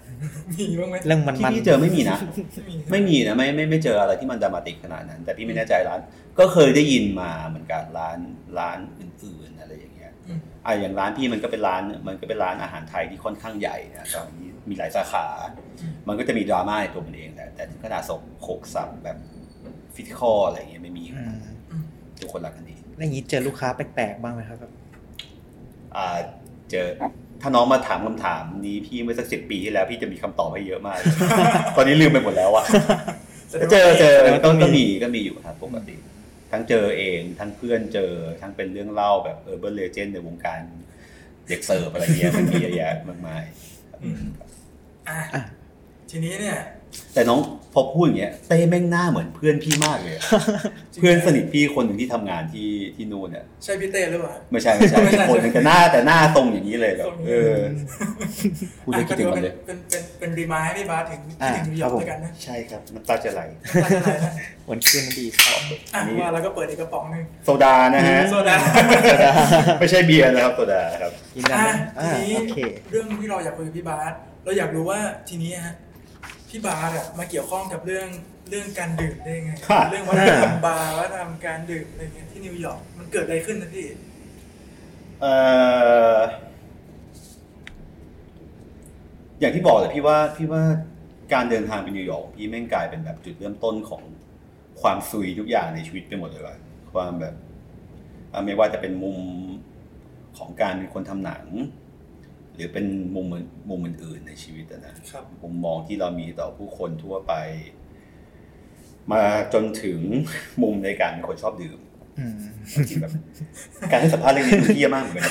[0.59, 2.19] มีบ้างไหมเรื่องมันที่มันพี่เจอไม่มีนะ
[2.51, 6.01] ไม่มีไม่มีนะไม่ไม่ไม่เจออะไรที่มันดรามาติกขนาดนั้น แต่พี่ไม่แน่ใจร้าน
[6.39, 8.19] ก็เคยได้ยินมาเหมือนกันร้าน
[8.59, 15.27] ร้านอื่นๆอะไรอย่างเงี้ยอืมอะอย่างร้านพี่มันก็เป็นร้าน มันก็เป็นร้านอาหารไทยที่ค่อนข้างใหญ่นะตอนนี้มีหลายสาขา
[16.09, 19.17] มันก็จะมีดราม่าในตัวมันเองแหละแต่ถึงขนาดส่งโขกสับแบบ
[19.95, 21.50] physical อะไรอย่างเงี้ยไม่มีอืมอืม
[22.23, 24.73] ทุกคนรักกันดีแล้วอย่างนี้เจอลูกค้าแปลกๆบ้างไหมครับแบบ
[25.97, 26.07] อ่า
[26.71, 26.87] เจอ
[27.41, 30.99] ถ้าน้องมาถามคำถามนี้พี่เมื่อสักสิบปีที่แล้ว พี่จะมีคำตอบให้เยอะมาก
[31.77, 32.65] ตอนนี้ลืมไปหมดแล้วอะ
[33.51, 35.97] แสดงว่าเจอเจอแสดงว่าก็ต้องมีก็มีก็มีอยู่ครับปกติ
[36.51, 40.61] ทั้งเจอเองทั้งเพื่อนเจอทั้งเป็นเรื่องเล่าแบบ urban legend ในวงการ
[41.49, 43.45] เด็กเสิร์ฟอะไรเงี้ยมันมีเยอะแยะมากมาย
[44.03, 44.23] อืม
[45.09, 45.43] อะอะ
[46.11, 46.59] ทีนี้เนี่ย
[47.15, 47.41] แต่น้อง
[47.75, 50.25] พอพูดอย่างเงี้ยเต้แม่งหน้าเหมือนเพื่อนพี่มากเลยอะ
[51.01, 57.59] เพื่อนสนิทพี่คนหนึ่งที่ทำงานที่ที่นู่นเนี่ย ใช่พี่เต้หรือเปล่า ไม่ใช่ไม่ใช่ไม่ใช่ คนหนึงแต่หน้าแต่หน้าตรงอย่างนี้เลยแบบทรงนี้เออ
[58.85, 64.33] พูดแล้วคิดถึงมันเลยเป็นเป็นเป็นรีมายให้พี่บาสถึงอ่าถึงนิวยอร์กแล้วกันนะใช่ครับน้ำตาจะไหล ไม่เป็นไรนะ
[64.69, 65.61] วันคืนดีครับ
[65.95, 68.57] อะว่าแล้วก็เปิดอีกกระป๋องหนึ่งโซดานะฮะ โซดา
[69.81, 72.59] ไม่ใช่เบียร์นะครับโซดาครับกินได้อะไหมอ่าทีนี้โอเค
[72.91, 74.13] เรื่องที่เราอยากคุยกับพี่บาส
[74.45, 75.75] เราอยากรู้ว่าทีนี้ฮะ
[76.51, 78.09] พี่บาสอะมาเกี่ยวข้องกับเรื่อง
[78.51, 83.87] เรื่องการดื่มได้ยังไงค่ะเรื่องวัฒนธรรมบาร์วัฒนธรรมการดื่มอะไรเงี้ยที่นิวยอร์กมันเกิดอะไรขึ้นนะพี่
[85.21, 85.35] เอ่
[86.17, 86.19] อ
[89.41, 90.63] อย่างที่บอกเลยพี่ว่าพี่ว่า
[91.33, 94.03] การเดินทางไปนิวยอร์กพี่แม่งกลายเป็นแบบจุดเริ่มต้นของ
[94.83, 96.57] ความซุยทุกอย่างในชีวิตไปหมดเลยว่ะ
[96.93, 97.35] ความแบบ
[98.33, 99.19] อะไม่ว่าจะเป็นมุม
[100.39, 101.51] ของการเป็นคนทำหนังห
[102.61, 107.35] รือเป็นมุมอื่นมุมอื่นๆในชีวิตอะนะครับมุมมองที่เรามีต่อผู้คนทั่วไป
[109.13, 109.23] มา
[109.55, 110.01] จนถึง
[110.63, 111.79] มุมในการเป็นคนชอบดื่ม
[112.19, 112.37] อืม
[112.75, 113.13] จริงๆแบบ
[113.91, 115.25] การให้สัมภาษณ์เรื่องนี้ดูเยี่ยมากเหมือนกัน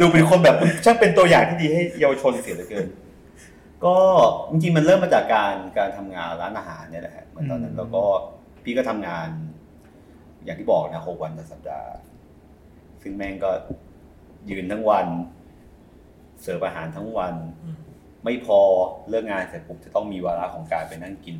[0.00, 2.86] ดูเป็นคนแบบช่างเป็นตัวอย่างที่ดีให้เยาวชนเสียเหลือเกิน
[3.84, 3.96] ก็
[4.50, 8.02] จริงๆมันเริ่มมาจากการการทำงานร้านอาหารเนี่ยแหละฮะเหมือนตอนนั้นเราก็
[8.64, 9.28] พี่ก็ทำงาน
[10.44, 11.90] อย่างที่บอกนะหกวันต่อสัปดาห์
[13.02, 13.50] ซึ่งแม่งก็
[14.50, 15.06] ยืนทั้งวัน
[16.44, 17.76] เสิร์ฟอาหารทั้งวันอืม
[18.24, 18.60] ไม่พอ
[19.08, 21.36] เลิกงานเสร็จปุ๊บจะต้องมีเวลาของการไปนั่งกิน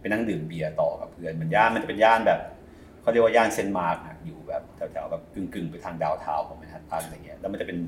[0.00, 2.40] ไปนั่งดื่มเบียร์ต่อกับเพื่อนมันย่านมันจะเป็นย่านแบบ
[3.00, 7.78] เขาเรียกว่าย่านเซนต์มาร์กอะอยู่แบบแถวๆแบบกึ่งๆ ไปทาง downtown ของแมนฮัตตันอะไรเงี้ยแล้วมันจะเป็น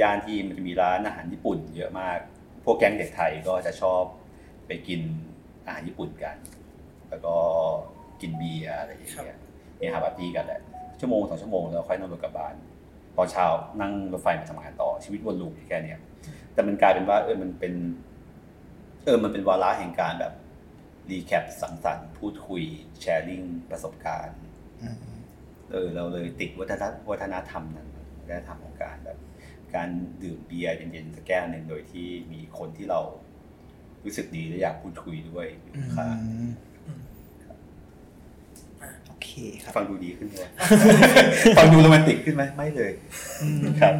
[0.00, 2.18] ย่านที่มันจะมีร้านอาหารญี่ปุ่น เยอะมาก
[2.64, 4.02] พวกแก๊งเด็กไทยก็จะชอบ
[4.66, 5.00] ไปกิน
[5.66, 6.36] อาหารญี่ปุ่นกัน
[7.10, 7.34] แล้วก็
[8.20, 9.38] กินเบียร์อะไรอย่างเงี้ย
[9.78, 10.60] เนี่ยหาปาร์ตี้กันแหละ
[11.00, 12.54] ชั่วโมงสองชั่วโมงแล้วค่อยนั่งรถกลับบ้าน
[13.18, 13.46] ตอนเช้า
[13.80, 16.00] นั่งรถไฟมาทำงานต่อชีวิตวน loop แค่เนี้ย
[16.54, 17.74] แต่มันกลายเป็นว่าเออมันเป็น
[19.04, 20.34] เออมันเป็นวาระแห่งการแบบ
[21.10, 22.62] recap สังสรรค์พูดคุย
[23.00, 24.38] sharing ประสบการณ์
[24.82, 24.96] อืม
[25.70, 27.88] เออเราเลยติดวัฒนวัฒนธรรมนั้น
[28.20, 29.18] วัฒนธรรมของการแบบ
[29.74, 29.88] การ
[30.22, 33.00] ดื่มเบียร์เย็นๆสักแก้วหนึ่งโดยที่มีคนที่เรา
[34.04, 36.67] รู้สึกดีและอยากพูดคุยด้วยอยู่อืข้างมโอ
[39.24, 39.30] เค
[39.62, 40.44] ครับ ฟังดูดีขึ้นไหม
[41.58, 42.92] ฟังดูโรแมนติกขึ้นไหมไม่เลย
[43.42, 43.94] อืมครับ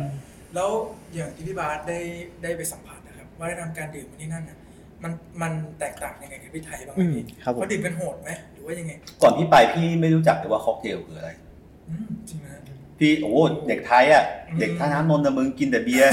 [0.54, 0.70] แล้ว
[1.14, 1.98] อย่างที่พี่บาสได้
[2.42, 4.58] ได้ไปสัมผัสนะครับวัฒนธรรมการดื่มที่นั่นน่ะ
[5.02, 11.30] มันมันแตกต่างยังไงกับที่ไทยบ้างไหมอืมพี่ครับผมเขาดื่มกันโหดไหมหรือว่ายังไง ก่อนพี่ไปพี่ไม่รู้จักเลยว่าค็อกเทลคืออะไร
[11.88, 12.62] อืมจริงไหมฮะ
[12.98, 16.12] พี่โอ้เด็กไทยอะอืมเด็กท่าน้ำนนท์นะมึงกินแต่เบียร์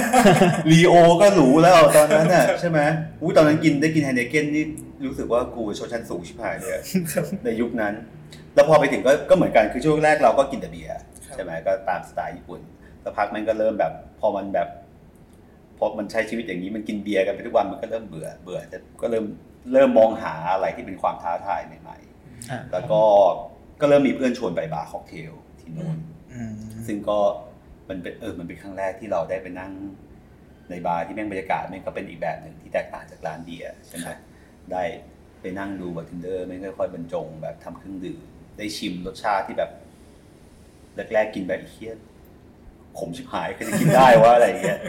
[0.71, 2.79] ลีโอก็หรูแล้วตอนนั้นน่ะใช่ไหม
[3.21, 4.65] อุ้ยตอนนั้นกินได้กิน Heineken นี่
[5.05, 6.83] รู้สึกว่ากูชนชั้นสูงชิบหายเลยอะ
[7.45, 7.93] ในยุคนั้น
[8.55, 10.99] แล้วพอไปถึงก็ก็เหมือนกันคือช่วงแรกเราก็กินแต่เบียร์
[11.33, 12.61] ใช่ไหมก็ตามสไตล์ญี่ปุ่น
[13.03, 14.69] สักพักมันก็เริ่มแบบ พอมันแบบ
[15.77, 19.25] พอมันใช้ชีวิตอย่างนี้มันกินเบียร์กันไปทุกวันมันก็เริ่มเบื่อเบื่อแต่ก็เริ่ม
[19.73, 23.01] เริ่มมองหาอะไรที่เป็นความท้าทายใหม่ๆอ่าแล้วก็
[23.81, 25.97] ก็เริ่มมีเพื่อนชวนไปบาร์ค็อกเทลที่นู่น
[26.33, 26.53] อืม
[26.87, 27.19] ซึ่งก็
[27.89, 29.71] มันเป็นเออมันเป็นครั้งแรกที่เราได้ไปนั่ง
[30.69, 34.09] ในบาร์ที่แม่งบรรยากาศแม่งก็เป็นอีกแบบหนึ่งที่แตกต่างจากร้านเบียร์ใช่ไหม
[34.71, 34.83] ได้
[35.41, 38.21] ไปนั่งดูบาร์เทนเดอร์แม่งค่อยๆบรรจงแบบทำเครื่องดื่ม
[38.57, 39.71] ได้ชิมรสชาติที่แบบ
[41.13, 41.93] แรกๆกินแบบเชี่ย
[42.99, 44.79] ขมชิบหายใครจะกินได้วะอะไรเงี้ย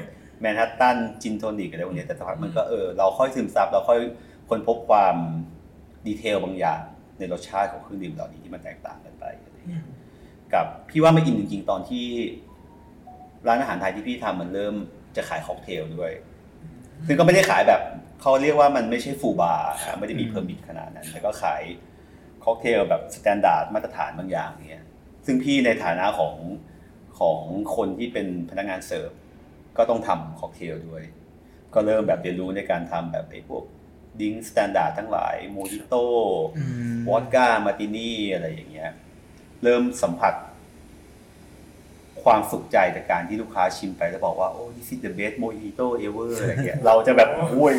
[0.41, 4.01] Manhattan gin tonic อะไรพวกเนี้ยแต่สักพักมันก็เออเราค่อยซึมซับเราค่อย
[4.49, 5.17] ค้นพบความ
[6.07, 6.81] detail บางอย่าง
[7.19, 9.25] ในรสชาติของเครื่องดื่มเหล่านี้ที่มันแตกต่างกันไป
[10.55, 12.07] กับพี่ว่าไม่อินจริงๆตอนที่
[13.49, 14.75] ร้านอาหารไทยที่พี่ทำมันเริ่ม
[15.17, 16.13] จะขายค็อกเทลด้วย
[17.07, 17.81] ซึ่งก็ไม่ได้ขายแบบ
[18.21, 21.63] เขาเรียกว่ามันไม่ใช่ full bar อะไม่ได้มี permit ขนาดนั้นแต่ก็ขาย
[22.45, 24.85] ค็อกเทลแบบ standard มาตรฐานบางอย่างเนี่ย
[25.27, 26.35] ซึ่งพี่ในฐานะของ
[27.19, 27.43] ของ
[27.77, 29.11] คนที่เป็นพนักงานเสิร์ฟ
[29.77, 31.03] ก็ต้องทำค็อกเทลด้วย
[31.75, 33.65] ก็เริ่มแบบเรียนรู้ในการทำแบบไอ้พวก
[34.21, 36.07] drink standard ทั้งหลายโมฮิโต้
[36.57, 36.65] อื
[36.97, 38.91] ม vodka martini อะไรอย่างเงี้ย
[39.63, 40.35] เริ่มสัมผัส
[42.23, 47.75] ความสุขใจจากการที่ลูกค้าชิมไปแล้วบอกว่าโอ้ this is the best mojito ever อะไรเงี้ยเราจะแบบโอ้ย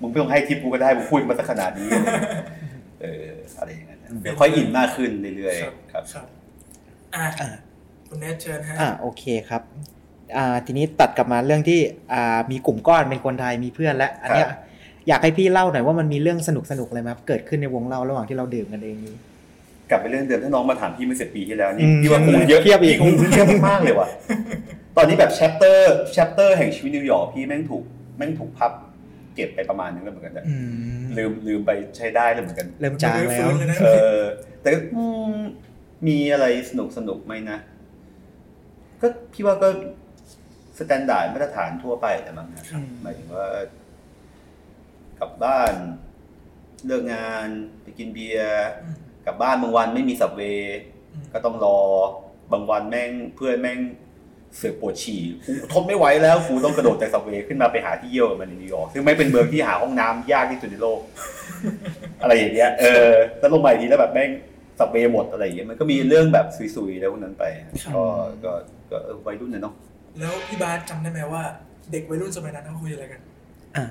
[0.00, 2.08] มึงไม่ต้องให้ทิปกูก็ได้มึงพูดมาสักขนาดนี้อะไร
[3.02, 6.24] เงี้ยเอออะไรอย่างเงี้ยเดี๋ยวค่อยอินมากขึ้นเรื่อยๆครับครับอะ
[7.14, 7.50] อ่า
[8.08, 9.62] คุณเนทเชิญฮะอ่าโอเคครับ
[10.36, 11.80] อ่าทีนี้ตัดกลับมาเรื่องที่
[12.12, 14.58] อ่ามีกลุ่มก้อนเป็นคนไทยมีเพื่อนและอันเนี้ยครับ
[15.08, 19.14] อยากให้พี่เล่าหน่อยว่ามันมีเรื่องสนุกสนุกๆอะไรไหมครับเกิดขึ้นในวงเราระหว่างที่เราดื่มกันเองนี้
[19.90, 24.08] กลับไปเรื่องเดิมถ้าน้องมาถามพี่เมื่อสิบปีที่แล้วนี่อืมพี่ว่าคงเยอะเทียบอีกพี่คงเทียบมากเลยว่ะ
[24.96, 25.78] ตอนนี้แบบ chapter
[26.16, 27.84] chapter แห่งชีวิตนิวยอร์กพี่แม่งถูก
[28.16, 28.72] แม่งถูกพับ
[29.34, 30.56] เก็บไปประมาณนึงแล้วเหมือนกันนะอื
[31.02, 34.20] มลืมลืมไปใช้ได้แล้วเหมือนกันเริ่มจางแล้วฟื้นเลยนะเออ
[34.60, 35.36] แต่ก็อืม
[36.08, 37.58] มีอะไรสนุกสนุกไหมนะ
[39.00, 39.68] ก็พี่ว่าก็
[40.78, 42.64] standard มาตรฐานทั่วไปแต่มั้งนะ
[43.02, 43.46] หมายถึงว่า
[45.20, 45.74] กลับบ้าน
[46.86, 47.48] เลิกงาน
[47.82, 50.78] ไปกินเบียร์อืมกลับบ้านบางวันไม่มี subway
[51.12, 51.78] อืมก็ต้องรอ
[52.52, 53.78] บางวันแม่งเพื่อนแม่ง
[54.56, 61.00] เสือกปวดฉี่กูทนไม่ไหวแล้วกูต้องกระโดดจาก subway ขึ้นมาไปหาที่เยี่ยวกับมันในนิวยอร์กซึ่งแม่งเป็นเมืองที่หาห้องน้ำยากที่สุดในโลก
[62.22, 64.30] อะไรอย่างเงี้ยเออแล้วลงมาอีกทีแล้วแบบแม่ง
[64.78, 67.44] สับเวย์หมดอะไรอย่างเงี้ยมันก็มีเรื่องแบบซุยๆแล้วพวกนั้นไป
[67.94, 68.02] ก็
[68.44, 68.52] ก็
[68.90, 69.74] ก็เออวัยรุ่นนะเนาะ
[70.18, 71.42] แล้วพี่บาสจำได้ไหมว่า
[71.92, 73.20] เด็กวัยรุ่นสมัยนั้นเขาคุยอะไรกัน
[73.76, 73.84] อ่า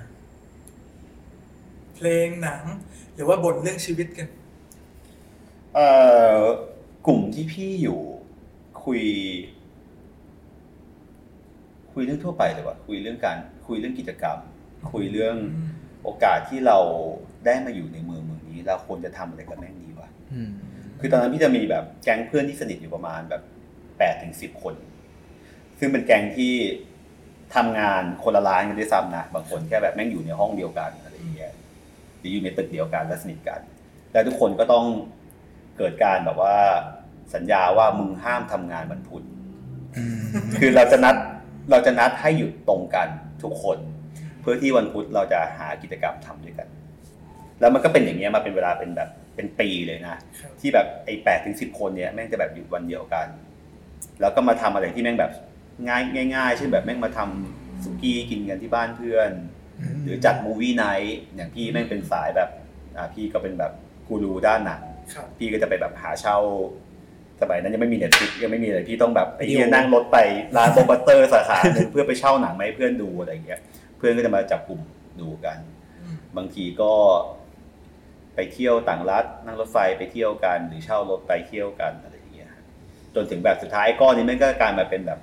[1.95, 2.63] เพลงหนัง
[3.15, 4.27] หรือว่าบ่นเรื่องชีวิตกัน
[5.75, 5.87] เอ่
[6.35, 6.37] อ
[7.07, 7.99] กลุ่มที่พี่อยู่
[8.83, 9.03] คุย
[11.93, 14.37] คุยเรื่องทั่วไปเลยว่ะคุยเรื่องการคุยเรื่องกิจกรรม
[14.91, 15.69] คุยเรื่องอืม
[16.03, 16.77] โอกาสที่เรา
[17.45, 20.51] ได้มาอยู่ในเมืองเมืองนี้ เราควรจะทำอะไรกับแม่งดีวะอืม
[20.99, 23.41] คือตอนนั้นพี่จะมีแบบแก๊งเพื่อนที่สนิทอยู่ประมาณแบบ
[23.97, 24.73] แปดถึงสิบคน
[25.79, 26.53] ซึ่งเป็นแก๊งที่
[27.55, 31.53] ทำงานคนละร้านกันด้วยซ้ำนะบางคนแค่แบบแม่งอยู่ในห้องเดียวกันอะไรอย่างเงี้ย
[32.19, 33.59] หรืออยู่ในตึกเดียวกันและสนิทกัน
[34.11, 34.85] แล้วทุกคนก็ต้อง
[35.77, 36.57] เกิดการแบบว่า
[37.33, 39.23] สัญญาว่ามึงห้ามทำงานวันพุธ
[39.97, 40.17] อืม
[40.59, 41.15] คือเราจะนัด
[41.69, 43.07] เราจะนัดให้หยุดตรงกัน
[43.43, 43.77] ทุกคน
[44.41, 46.67] เพื่อที่วันพุธเราจะหากิจกรรมทำด้วยกัน
[47.59, 53.27] แล้วมันก็เป็นอย่างเงี้ยมาเป็นเวลาเป็นแบบเป็นปีเลยนะครับที่แบบไอ้แปดถึงสิบคนเนี่ยแม่งจะแบบหยุดวันเดียวกัน
[54.21, 55.31] แล้วก็มาทำอะไรที่แม่งแบบ
[55.87, 59.31] ง่ายง่ายๆเช่นแบบแม่งมาทำสุกี้กินกันที่บ้านเพื่อน
[60.03, 62.49] หรือจัดมูวี่ไนท์อย่างพี่แม่งเป็นสายแบบ
[62.97, 63.71] อ่าพี่ก็เป็นแบบ
[64.07, 64.81] กูรูด้านหนัง
[65.13, 66.37] ครับพี่ก็จะไปแบบหาเช่า
[67.41, 70.17] สมัยนั้นยังไม่มี Netflix ยังไม่มีอะไรพี่ต้องแบบไอ้วิดีโอเหี้ยนั่งรถไป
[70.57, 73.59] ร้านโบบัตเตอร์สาขาหนึ่งเพื่อไปเช่าหนังมาให้เพื่อนดูอะไรอย่างเงี้ย
[73.97, 74.79] เพื่อนก็จะมาจับกลุ่ม
[75.21, 75.57] ดูกัน
[75.99, 76.93] อืมบางทีก็
[78.35, 82.51] ไปเที่ยวต่างรัฐนั่งรถไฟไปเที่ยวกัน หรือเช่ารถไปเที่ยวกันอะไรอย่างเงี้ย
[83.15, 85.19] จนถึงแบบสุดท้ายก้อนนี้แม่งก็กลายมาเป็นแบบ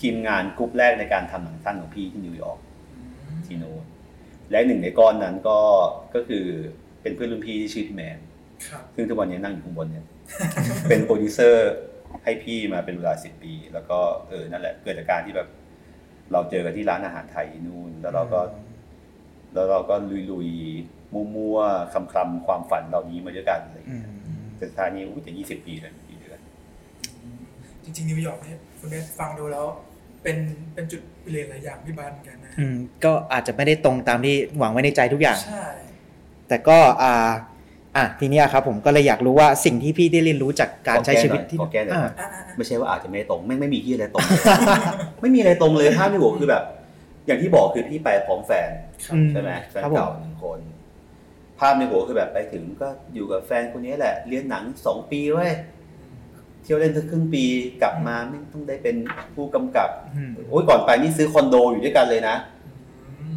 [0.00, 2.58] ทีมงานกลุ่มแรกในการทำหนังสั้นของพี่ที่นิวยอร์ก
[3.46, 3.84] ที่โน้น
[4.50, 5.58] และหนึ่งในก้อนนั้นก็
[6.14, 6.44] ก็คือ
[7.02, 8.18] เป็นเพื่อนรุ่นพี่ที่ชื่อพี่แมน
[8.68, 10.04] ครับซึ่งทุกวันนี้นั่งอยู่ข้างบนเนี่ย
[10.88, 11.72] เป็นโปรดิวเซอร์
[12.24, 15.48] ให้พี่มาเป็นเวลาสิบปี แล้วก็เออนั่นแหละเกิดจากการที่แบบ
[16.32, 18.40] เราเจอกันที่ร้านอาหารไทยที่นู่น แล้วเราก็
[19.54, 19.94] แล้วเราก็
[20.32, 24.08] ลุยๆมั่วๆคลำๆความฝันเหล่านี้มาด้วยกันอะไรอย่างอืเงี้ยอื
[24.42, 26.40] มแต่สุดท้ายนี้อุ้ยจะยี่สิบปีเลยกี่เดือน
[27.84, 29.66] จริงๆนิวยอร์กเนี่ยคุณเนทฟังดูแล้ว
[30.22, 30.36] เป็น
[30.72, 35.66] เป็นเป็นจุดเปลี่ยนหลายอย่างพี่บาสเหมือนกันนะอืมก็อาจจะไม่ได้ตรงตามที่หวังไว้ในใจทุกอย่าง ใช่
[36.48, 37.30] แต่ก็อ่า
[37.98, 44.24] อะทีเนี้ยครับผมก็เลยอยากรู้ว่าสิ่งที่พี่ได้เรียนรู้จากการใช้ชีวิตที่ขอแก้หน่อยอ่าครับอะอะอะไม่ใช่ว่าอาจจะไม่ตรงไม่งไม่มีที่อะไรตรง
[45.20, 46.64] ไม่มีอะไรตรงเลยภาพที่หัวคือแบบ
[47.26, 48.70] อย่างที่บอกคือพี่ไปพร้อมแฟน
[49.06, 50.58] ครับอืมใช่ไหมแฟนครับผมเก่าหนึ่งคน
[51.58, 55.52] ภาพในหัวคือแบบไปถึงก็อยู่กับแฟนคนนี้แหละ เรียนหนังสองปีเว้ย
[56.62, 57.44] เที่ยวเล่นสักครึ่งปี
[57.82, 58.96] กลับมาไม่ต้องได้เป็น
[59.34, 62.36] ผู้กำกับอืมโอ้ยก่อนไปนี่ซื้อคอนโดอยู่ด้วยกันเลยนะ
[63.20, 63.36] อืม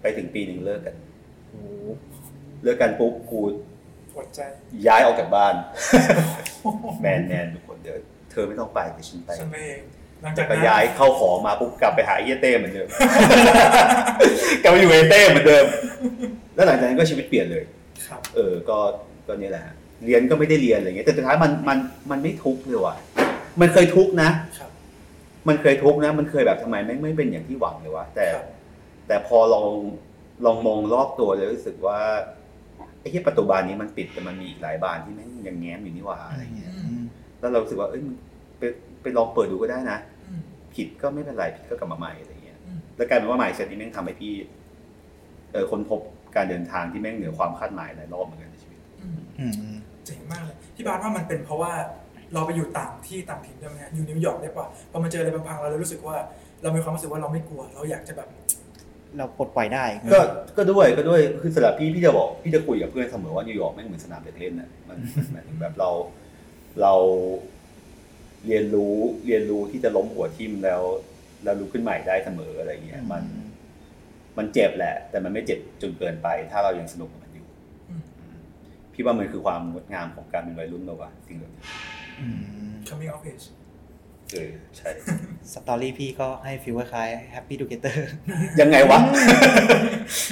[0.00, 0.96] ไปถึงปีหนึ่งเลิกกัน
[1.50, 1.62] โอ้
[2.62, 3.40] เลิกกันปุ๊บกู
[4.12, 4.40] ปวดใจ
[4.86, 5.54] ย้ายออกจากบ้าน
[7.00, 7.96] แมนแมนทุกคนเดี๋ยว
[8.30, 9.80] เธอไม่ต้องไปเดี๋ยวฉันไปฉันเอง
[10.22, 12.88] หลังจาจากกก็นั้นย้ายเข้าของมาปุ๊บกลับไปหาไอ้เฮียเต้เหมือนเดิม
[14.62, 15.64] กลับไปอยู่ไอ้เต้เหมือนเดิม
[16.54, 17.64] แล้วหลังจากนั้นก็ชีวิตเปลี่ยนเลย
[18.06, 18.78] ครับ เออก็
[19.28, 21.78] ก็เนี่ยแหละฮะเรียนก็ไม่ได้เรียนอะไรเงี้ยแต่สุดท้ายมันมัน
[22.10, 22.96] มันไม่ทุกข์เลยว่ะ
[23.60, 24.70] มันเคยทุกข์นะครับ
[25.48, 28.46] มันเคยทุกข์นะ มันเคยแบบทำไมไม่งไม่เป็นอย่างที่หวังเลยวะแต่ครับ
[29.06, 29.68] แต่พอลอง
[30.44, 31.98] ลองมองรอบตัวเลยรู้สึกว่า
[32.34, 32.37] ไอ้
[33.12, 37.04] ที่ประตูบานนี้มันปิดแต่มันมีอีกหลายบานที่แม่งยังแง้มอยู่นี่หว่าอะไรเงี้ยอืม
[37.40, 38.14] แล้วเรารู้สึกว่าเอ้ยมึง
[38.58, 38.62] ไป
[39.02, 40.42] ไปลองเปิดดูก็ได้นะอืม
[40.74, 44.34] ผิดก็ไม่เป็นไรผิดก็กลับมาใหม่อะไรเงี้ยอืมแล้วกลายเป็นว่าใหม่เสร็จนี้แม่งทำให้พี่
[45.52, 46.00] เออค้นพบ
[46.36, 51.72] การเดินทางที่แม่งเหนือความคาดหมายหลายรอบเหมือนกันในชีวิตอืมอืมเจ๋งมากเลยพี่บาสว่ามันเป็นเพราะว่า
[52.34, 56.16] เราไปอยู่ต่างที่ต่างถิ่นใช่ไหมฮะอยู่นิวยอร์กได้ป่ะพอมาเจออะไรพังๆเราเลยรู้สึกว่า
[56.62, 58.28] เรามีความรู้สึกว่าเราไม่กลัว เราอยากจะแบบ
[59.16, 60.20] เราปลดปล่อยได้ ก็
[60.56, 64.96] ก็ด้วยก็ด้วยคือสำหรับพี่พี่จะบอกพี่จะคุยกับเพื่อนเสมอว่านิวยอร์กแม่งเหมือนสนามเด็กเล่นน่ะมัน
[65.32, 65.90] หมายถึงแบบเรา
[66.82, 66.94] เรา
[68.46, 70.82] เรียนรู้เรียนรู้ที่จะล้มหัวทิ่มแล้ว
[71.44, 73.22] แล้วลุกขึ้นใหม่ได้เสมออะไรเงี้ยมัน
[74.38, 77.46] มันเจ็บแหละ แต่มันไม่เจ็บจนเกินไป ถ้าเรายังสนุกกับมันอยู่
[77.88, 78.02] อืม
[78.92, 81.62] พี่ว่ามันคือความงดงามของการเป็นวัยรุ่นเราว่ะสิ่งเหล่านี้
[82.20, 83.46] อืม coming of age
[84.32, 84.90] เออใช่
[85.52, 88.08] story พี่ก็ให้ feel คล้าย Happy Together
[88.60, 88.98] ยังไงวะ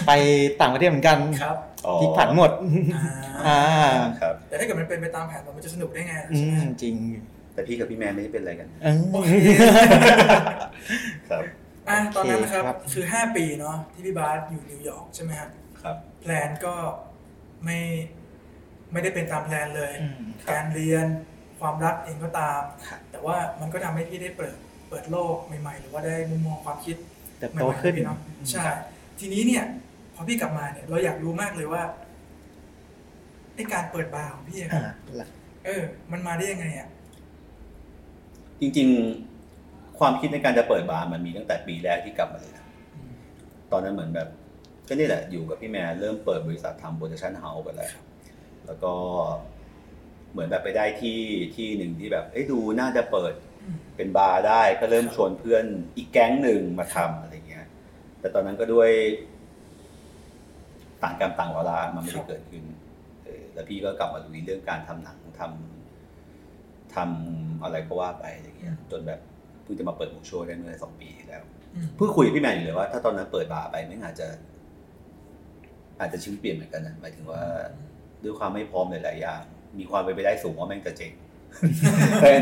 [0.07, 0.13] ไป
[0.61, 1.57] ต่างประเทศเหมือนกันครับ
[1.87, 2.51] อ๋อพลิกผันหมด
[2.97, 3.05] อ่า
[3.47, 3.59] อ่า
[4.21, 6.95] ครับแต่ถ้าเกิดมันเป็นไปตามแผนมันจะสนุกได้ไงใช่ไหมอืมจริง
[7.55, 9.31] แต่พี่กับพี่แมนไม่ได้เป็นอะไรกันเออโอเค
[11.31, 11.43] ครับ
[11.89, 15.51] อะตอนนั้นนะครับโอเคครับ คือ 5 ปีเนาะที่พี่บาสอยู่นิวยอร์กใช่ไหมครับ
[15.83, 16.75] ครับ plan ก็
[17.65, 17.79] ไม่
[18.93, 20.21] ไม่ได้เป็นตาม plan เลยอืม
[20.53, 21.07] การเรียน
[21.61, 24.55] ความรักเองก็ตามครับแต่ว่ามันก็ทำให้พี่ได้เปิด
[24.89, 26.97] เปิดโลกใหม่ ๆ หรือว่าได้มุมมองความคิด
[27.39, 28.19] เติบใหม่โตๆขึ้นพี่เนาะ
[28.51, 28.65] ใช่
[29.19, 29.65] ทีนี้เนี่ย
[30.15, 31.83] พอพี่กลับมาเนี่ย เราอยากรู้มากเลยว่า
[33.55, 34.85] ไอการเปิดบาร์ของพี่อะคอ่ารับ
[35.65, 36.89] เออ มันมาได้ยังไงอะ
[38.61, 38.89] จริง
[39.45, 42.65] ๆ ความคิดในการจะเปิดบาร์มันมีตั้งแต่ปีแรกที่กลับมาเลยนะ
[43.73, 44.29] ตอนนั้นเหมือนแบบ
[44.89, 48.05] ก็นี่แหละอยู่กับพี่แม่เริ่มเปิดบริษัททำ production house กันแล้วครับ
[48.67, 48.93] แล้วก็
[50.37, 51.21] เหมือนแบบไปได้ที่
[51.57, 55.65] ที่หนึ่งที่แบบเอ้ยดูน่าจะเปิดอืมเป็นบาร์ได้ก็เริ่มชวนเพื่อน
[55.97, 57.67] อีกแก๊งหนึ่งมาทำอะไรเงี้ย
[58.21, 58.91] แต่ตอนนั้นก็ด้วย
[61.03, 62.65] ต่างกรรมต่างเวลามันไม่ครัได้บเกิดขึ้น
[63.25, 69.21] เออแล้วพี่ก็กลับมาลุยเรื่องการทำหนังทำทำอะไรก็ว่าไปอะไรเงี้ย จนแบบ
[69.63, 71.43] เพิ่งจะมาเปิดหมูโชว์ได้เมื่อสองปีที่แล้ว
[71.75, 74.29] อืมเพิ่งคุยกับพี่แมนอยู่เลยว่าถ้าตอนนั้นเปิดบาร์ไปไม่งอาจจะ
[76.01, 77.43] อาจจะชีวิตเปลี่ยนเหมือนกันนะหมายถึงว่า
[78.23, 79.43] ด้วยความไม่พร้อมหลายๆอย่าง
[79.79, 81.13] มีความเป็นไปได้สูงว่าแม่งจะเจ๊ง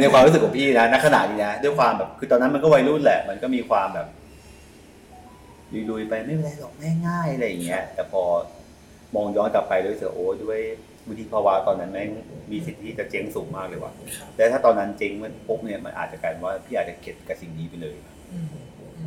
[0.01, 4.07] ในความรู้สึกของพี่นะณขณะนี้นะด้วยความแบบคือตอนนั้นมันก็วัยรุ่นแหละ มันก็มีความแบบ
[5.90, 6.73] ลุยๆไปไม่เป็นไรหรอก
[7.07, 8.23] ง่ายๆอะไรอย่างเงี้ย แต่พอ
[9.14, 10.61] มองย้อนกลับไปรู้สึกโอ้ด้วย
[11.09, 12.11] วิธีภาวะตอนนั้นแม่ง
[12.51, 13.92] มีสิทธิ์ที่จะเจ๊งสูงมากเลยว่ะ
[14.37, 17.97] แต่ถ้าตอนนั้นเจ๊งมันปุ๊บเนี่ยมันอาจจะกลายเป็นว่าพี่อาจจะเข็ดกับสิ่งนี้ไปเลย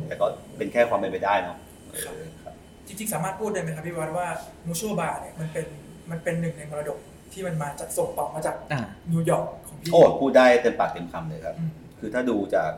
[0.06, 1.56] แต่ก็เป็นแค่ความเป็นไปได้เนาะ
[2.86, 4.26] จริงๆสามารถพูดได้ไหมครับพี่วัดว่า
[4.66, 5.66] มูชัวบาร์เนี่ยมันเป็น
[6.10, 6.98] มันเป็นหนึ่งในมรดก
[7.32, 8.80] ที่มันมาจากส่งต่อมาจากอ่า
[9.12, 12.72] นิวยอร์กของพี่โอ้พูดได้เต็มปากเต็มคำเลยครับอืมคือถ้าดูจาก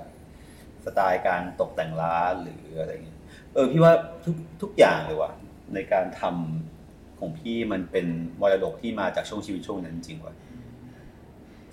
[0.84, 3.18] สไตล์การตกแต่งร้านหรืออะไรเงี้ย
[3.54, 3.92] เออพี่ว่า
[4.24, 5.32] ทุกทุกอย่างเลยว่ะ
[5.74, 8.06] ในการทำของพี่มันเป็น
[8.40, 10.34] มรดกที่มาจากช่วงชีวิตช่วงนั้นจริงๆว่ะ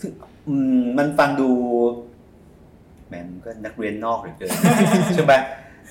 [0.01, 0.11] ซึ่ง
[0.47, 1.49] อืมมันฟังดู
[3.07, 4.51] แหมมนก็นักเรียนนอกเหรือเกิน
[5.15, 5.33] ใช่ไหม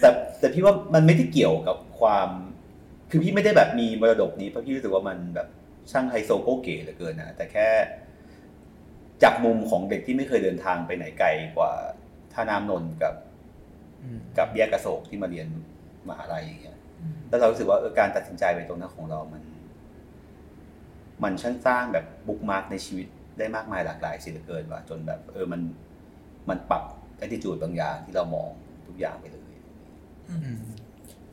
[0.00, 2.28] แต่แต่พี่ว่ามันไม่ได้เกี่ยวกับความ
[3.10, 5.48] คือพี่ไม่ได้แบบมีมรดกนี้เพราะพี่รู้สึกว่ามันแบบ
[5.90, 7.68] ช่างไฮโซโกเก๋เหลือเกินนะแต่แค่
[9.22, 11.72] จากมุมของเด็กที่ไม่เคยเดินทางไปไหนไกลกว่า
[12.32, 13.14] ท่าน้ำนนท์กับ
[14.02, 15.48] อืมกับแยกกระโศกที่มาเรียน
[16.08, 19.42] มหาลัยอย่างเงี้ยอืมแล้วเรารู้สึกว่าเออการตัดสินใจไปตรงนั้นของเรามัน
[21.22, 23.06] มันช่างสร้างแบบ bookmark ในชีวิต
[23.38, 25.60] ได้มากมายหลากหลายสีเหลือเกินว่ะจนแบบเออมัน
[26.48, 26.82] มันปรับ
[27.24, 28.48] attitude บางอย่างที่เรามอง
[28.86, 29.50] ทุกอย่างไปเลย
[30.28, 30.58] อืมอืม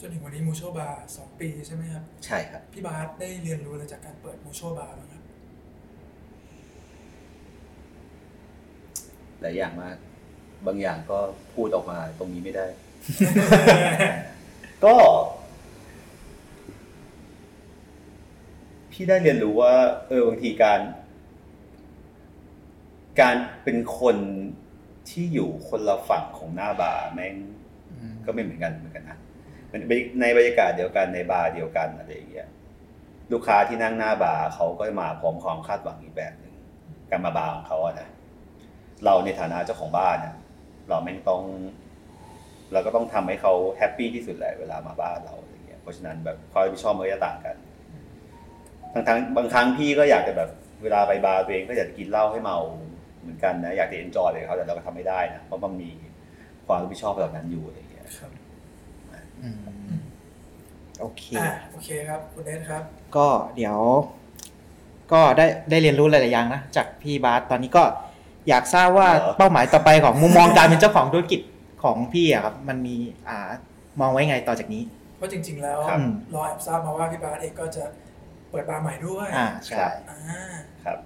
[0.05, 5.23] จนถึงวันนี้มูชัวบาร์สองปีใช่ไหมครับ ใช่ครับ พี่บาสได้เรียนรู้อะไรจากการเปิดมูชัวบาร์บ้างครับ
[9.41, 11.19] หลายอย่างมากอบางอย่างก็
[11.53, 12.65] พูดออกมาตรงนี้ไม่ได้
[14.85, 14.95] ก็
[18.91, 19.73] พี่ได้เรียนรู้ว่า
[20.07, 20.79] เออบางทีการ
[23.21, 24.17] การเป็นคน
[25.09, 27.35] ที่อยู่คนละฝั่งของหน้าบาร์แม่ง
[28.25, 29.22] ก็ไม่เหมือนกันเหมือนกันนะมัน
[30.21, 32.47] ในบรรยากาศเดียวกันในบาร์เดียวกันอะไรอย่างเงี้ย
[33.31, 36.53] ลูกค้าที่นั่งหน้าบาร์เขาก็มาพร้อมความคาดหวังอีกแบบหนึ่ง
[37.11, 38.09] การมาบาร์ของเขาอะนะ
[39.05, 40.35] เราในฐานะเจ้าของบ้านเนี่ย
[40.89, 41.41] เราแม่งต้อง
[42.71, 47.55] เราก็ต้องทำให้เขา happy ที่สุดแหละเวลามาบ้านเราอะไรเงี้ยเพราะฉะนั้นแบบความรับผิดชอบมันก็จะต่างกัน
[48.93, 50.49] บางครั้งบางครั้งพี่ก็อยากจะแบบ
[50.83, 52.57] เวลาไปบาร์ตัวเองก็อยากจะกินเหล้าให้เมา
[53.21, 55.89] เหมือนกันนะอยากจะ enjoy เลยเขาแต่เราก็ทำไม่ได้นะเพราะมันมี
[56.65, 58.31] ความรับผิดชอบเหล่านั้นอยู่อะไรเงี้ย ครับ
[59.43, 59.57] อืม
[61.03, 62.83] โอเคอ่าโอเคครับคุณเนทครับ
[63.15, 63.77] ก็เดี๋ยว
[65.11, 67.83] ก็ได้ได้เรียนรู้หลายๆอย่างนะจากพี่บาสตอนนี้ก็
[68.47, 71.41] อยากทราบว่าเหรอเป้าหมายต่อไปของมุมมองการเป็นเจ้าของธุรกิจ
[71.83, 72.95] ของพี่อะครับมันมี
[73.27, 73.37] อ่า
[73.99, 74.83] มองไว้ไงต่อจากนี้
[75.17, 75.99] เพราะจริง ๆ แล้วครับ
[76.31, 77.83] เราแอบทราบมาว่าพี่บาสเองก็จะ
[78.49, 80.19] เปิดบาร์ใหม่ด้วยอ่าใช่อ่า
[80.83, 80.97] ครับ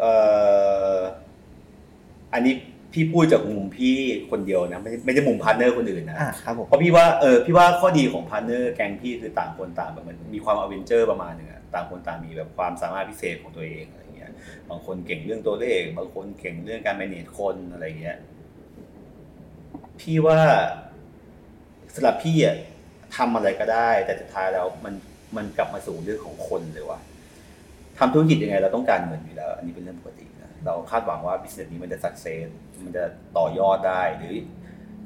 [0.00, 0.12] เอ่
[0.96, 0.98] อ
[2.32, 2.54] อันนี้
[2.94, 3.96] พี่พูดจากมุมพี่
[4.30, 14.32] คนเดียวนะไม่ไม่ได้มุม partner คนอื่นนะอ่าครับผมเพราะพี่ว่าเออพี่ว่าข้อดีของ partner แก๊งพี่คือต่างคนต่างแบบมันมีความ Avenger ประมาณหนึงอะต่างคนต่างมีแบบความสามารถพิเศษของตัวเองอะไรเงี้ย
[14.68, 18.18] บางคนเก่งเรื่องตัวเลขบางคนเก่งเรื่องการ manage คนอะไรเงี้ย
[20.00, 20.38] พี่ว่า
[21.94, 22.56] สำหรับพี่อะ
[23.16, 24.94] ทำอะไรก็ได้ แต่สุดท้ายแล้วมัน
[25.36, 27.00] มันกลับมาสู่เรื่องของคนเลยว่ะ
[27.98, 32.48] ทำธุรกิจยังไงเราต้องการเงินอยู่แล้ว อันนี้เป็นเรื่องปกตินะเราคาดหวังว่า business นี้มันจะ success
[32.82, 33.04] มันจะ
[33.36, 34.34] ต่อยอดได้หรือ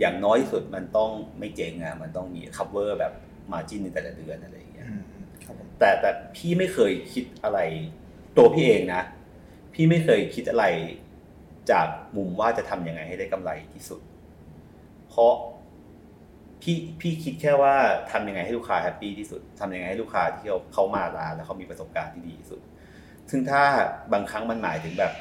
[0.00, 3.12] อย่างน้อยที่สุดมันต้องไม่เจ๊งอะมันต้องมี cover แบบ
[3.52, 5.02] margin ในแต่ละเดือนอะไรอย่างเงี้ยอืม
[5.44, 7.58] ครับผมแต่แต่พี่ไม่เคยคิดอะไร
[8.36, 9.02] ตัวพี่เองนะ
[9.74, 10.64] พี่ไม่เคยคิดอะไร
[11.70, 14.00] จากมุมว่าจะทำยังไงให้ได้กำไรที่สุด
[15.08, 15.34] เพราะ
[16.62, 17.74] พี่พี่คิดแค่ว่า
[18.12, 22.60] ทำยังไงให้ลูกค้าแฮปปี้ที่สุดทำยังไงให้ลูกค้าที่เขาเขามาร้านแล้วเขามีประสบการณ์ที่ดีที่สุด
[23.30, 23.62] ซึ่งถ้า
[24.12, 25.12] บางครั้งมันหมายถึงแบบ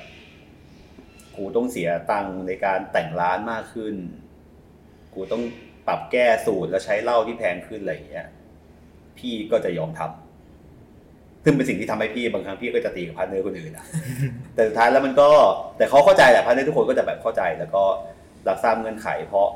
[1.37, 3.95] กูต้องเสียตังค์ในการแต่งร้านมากขึ้น
[5.15, 5.43] กูต้อง
[5.87, 8.27] ปรับแก้สูตรแล้วใช้เหล้าที่แพงขึ้นอะไรอย่างเงี้ย
[9.17, 13.85] พี่ก็จะยอมทำซึ่งเป็นสิ่งที่ทำให้พี่บางครั้งพี่ก็จะตีกับ partner คนอื่นนะ
[14.53, 15.29] แต่สุดท้ายแล้วมันก็
[15.77, 17.83] แต่เขาเข้าใจแหละ partner ทุกคนก็จะแบบเข้าใจ แล้วก็
[18.47, 19.47] รับทราบเงื่อนไข เพราะ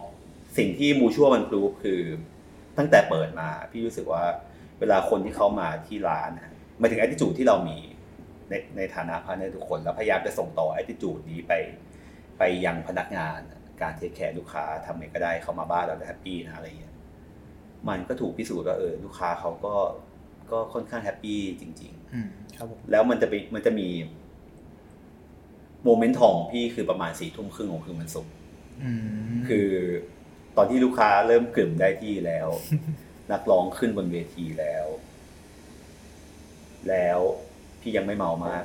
[0.57, 2.01] สิ่งที่มูชัวมัน prove คือ
[2.77, 4.23] ตั้งแต่เปิดมา พี่รู้สึกว่า
[4.79, 6.31] เวลาคนที่เขามาที่ร้าน
[6.79, 7.77] หมายถึง attitude ที่เรามี
[8.51, 11.53] ในในฐานะ partner ทุกคน แล้วพยายามจะส่งต่อ attitude นี้ไป
[12.39, 13.39] ไปยังพนักงาน
[13.81, 16.95] การ take care ลูกค้าทำไงก็ได้เขามาบ้านเราจะ happy นะอะไรอย่างเงี้ย
[17.89, 19.75] มันก็ถูกพิสูจน์ว่าเออลูกค้าเขาก็
[20.51, 23.87] ก็ค่อนข้าง happy จริงอืมครับผมๆแล้วมันจะไปมันจะมี
[25.83, 28.33] moment ทองของพี่คือประมาณสี่ทุ่มครึ่งของคืนวันศุกร์
[28.83, 28.91] อื
[29.31, 29.69] มคือ
[30.57, 32.47] ตอนที่ลูกค้าเริ่มกรึ่มได้ที่แล้ว
[33.31, 34.85] นักร้องขึ้นบนเวทีแล้ว
[36.89, 37.19] แล้ว
[37.81, 38.63] พี่ยังไม่เมามาก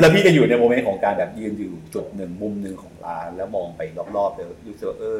[0.00, 3.80] แล้วพี่จะอยู่ในโมเมนต์ของการแบบยืนอยู่จุดหนึ่งมุมหนึ่งของร้าน แล้วมองไป
[4.16, 5.18] รอบๆแล้วรู้สึกว่าเออ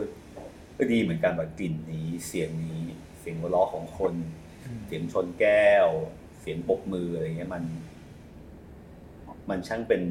[0.79, 2.83] ก็ดีเหมือนกันแบบกลิ่นนี้เสียงนี้
[3.21, 4.15] เสียงหัวเราะของคน
[4.87, 5.89] เสียงชนแก้ว
[6.41, 7.65] เสียงปรบมืออะไรเงี้ยมัน
[9.51, 10.03] มันช่างเป็น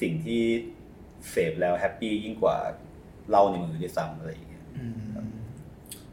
[0.00, 0.42] สิ่งที่
[1.30, 2.56] เสพแล้วแฮปปี้ยิ่งกว่า
[3.28, 4.94] เหล้าในมือด้วยซ้ำอะไรอย่างเงี้ยอืม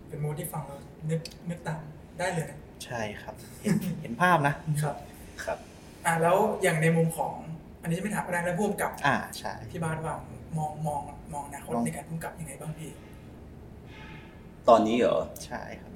[0.07, 1.81] เป็นมูดที่ฟังแล้วนึกนึกตาม
[2.19, 4.95] ได้เลยนะ ใช่ครับ เห็นเห็นภาพนะครับ
[5.43, 5.57] ครับ
[6.05, 7.33] อ่าแล้วอย่างในมุมของ
[7.81, 10.19] อันนี้จะไม่ถามก็ได้แล้วพ่วงกับ อ่าใช่ที่บ้านว่าง
[10.57, 11.01] มองมอง
[11.33, 12.91] มองอนาคตมองในการพุ่งกับยังไงบ้างพี่
[14.69, 15.91] ตอนนี้เหรอใช่ครับ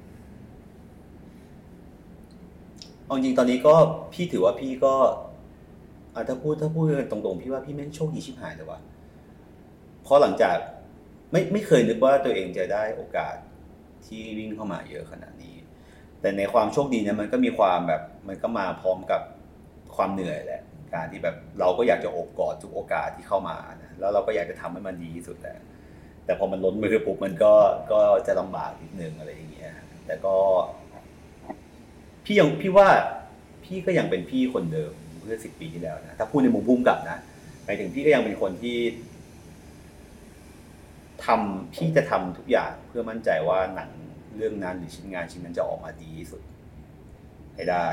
[3.04, 3.74] เอาจริงๆตอนนี้ก็
[4.12, 4.94] พี่ถือว่าพี่ก็
[6.14, 8.80] อะถ้าพูดถ้าพูดกันตรงๆพี่ว่าพี่แม่งโชคดีชิบหายเลยว่ะ
[10.02, 10.56] เพราะหลังจาก
[11.32, 13.36] ไม่ไม่เคยนึกว่าตัวเองจะได้โอกาส
[14.06, 15.51] ที่วิ่งเข้ามาเยอะขนาดนี้
[16.22, 19.20] แต่ในความโชคดีเนี่ยมันก็มีความแบบมันก็มาพร้อมกับ
[19.96, 20.62] ความเหนื่อยแหละ
[20.94, 25.58] การที่แบบเราก็อยากจะโอบกอดทุกโอกาสที่เข้ามานะแล้วเราก็อยากจะทำให้มันดีที่สุดแหละ
[26.24, 27.52] แต่พอมันล้นมือปุ๊บมันก็
[27.92, 29.72] ก็จะลำบากนิดนึงอะไรอย่างเงี้ย
[30.06, 30.36] แต่ก็
[32.24, 32.88] พี่ยังพี่ว่า
[33.64, 37.18] พี่ก็ยังเป็นพี่คนเดิมเมื่อสิบปีที่แล้วนะถ้าพูดในมุมพุ่มกับนะ
[37.64, 38.78] หมายถึงพี่ก็ยังเป็นคนที่
[41.26, 43.90] ทำพี่จะทำทุกอย่างเพื่อมั่นใจว่าหนัง
[44.36, 46.42] เรื่องนั้นหรือชิ้นงานชิ้นนั้นจะออกมาดีที่สุด
[47.54, 47.88] ให้ได้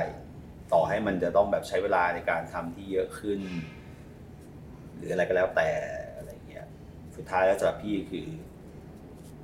[0.74, 3.40] ต่อให้มันจะต้องแบบใช้เวลาในการทำที่เยอะขึ้น
[4.96, 5.70] หรืออะไรก็แล้วแต่
[6.18, 6.66] อะไรเงี้ย
[7.16, 8.28] สุดท้ายแล้วสำหรับพี่คือ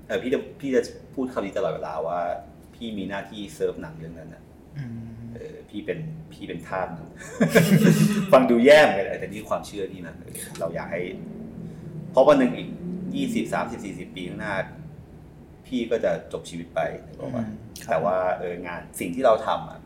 [0.08, 0.82] เออพี่จะพี่จะ
[1.14, 2.20] พูดคำนี้ตลอดเวลาว่า
[2.76, 4.43] พี่มีหน้าที่เซิร์ฟหนังเรื่องนั้นนะ
[4.78, 4.98] อืม
[5.34, 6.00] เออพี่เป็น
[6.34, 7.10] พี่เป็นทาสหนัง
[8.32, 11.02] ฟังดูแย่เหมือนกันแต่นี่ความเชื่อพี่นะเออเราอยากให้
[12.12, 12.70] เพราะวันหนึ่งอีก
[13.16, 14.56] ยี่สิบสามสิบสี่สิบปีข้างหน้า
[15.68, 17.55] พี่ก็จะจบชีวิตไปนึกออกปะอืม
[17.86, 19.80] ครับแต่ว่าเอองานสิ่งที่เราทำอะ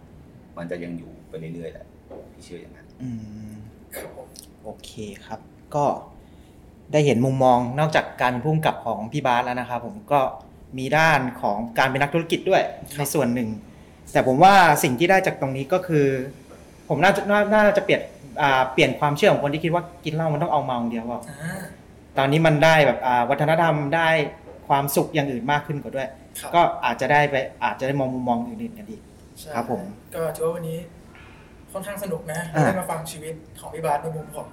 [0.57, 1.85] มันจะยังอยู่ไปเรื่อยๆแหละ
[2.33, 3.09] พี่เชื่ออย่างนั้นอื
[3.49, 3.53] ม
[3.95, 4.27] ครับผม
[4.63, 4.91] โอเค
[5.25, 5.39] ครับ
[5.75, 5.85] ก็
[6.91, 10.21] ได้เห็นมุมมองนอกจากการเป็นผู้กำกับของพี่บาสแล้วนะครับผมก็
[10.77, 12.61] มีด้านของการเป็นนักธุรกิจด้วย
[12.97, 13.49] ในส่วนหนึ่ง
[14.11, 16.05] แต่ผมว่าสิ่งที่ได้จากตรงนี้ก็คือ
[16.89, 18.01] ผมน่าจะน่าน่าจะเปลี่ยน
[18.41, 21.59] อ่าเปลี่ยนความเชื่อของคนที่คิดว่ากินเหล้ามันต้องเอาเมาอย่างเดียวว่าอ่า
[22.17, 24.09] ตอนนี้มันได้แบบอ่าวัฒนธรรมได้
[24.69, 26.07] ความสุขอย่างอื่นมากขึ้นกว่าด้วย
[26.39, 29.01] ครับก็อาจจะได้ไปอาจจะได้มองมุมมองอื่นๆกันอีก
[29.39, 29.81] ใช่ครับผม
[30.15, 30.77] ก็ถือว่าวันนี้
[31.71, 34.47] ค่อนข้างสนุกนะอ่าได้มาฟังชีวิตของพี่บาสในมุมของ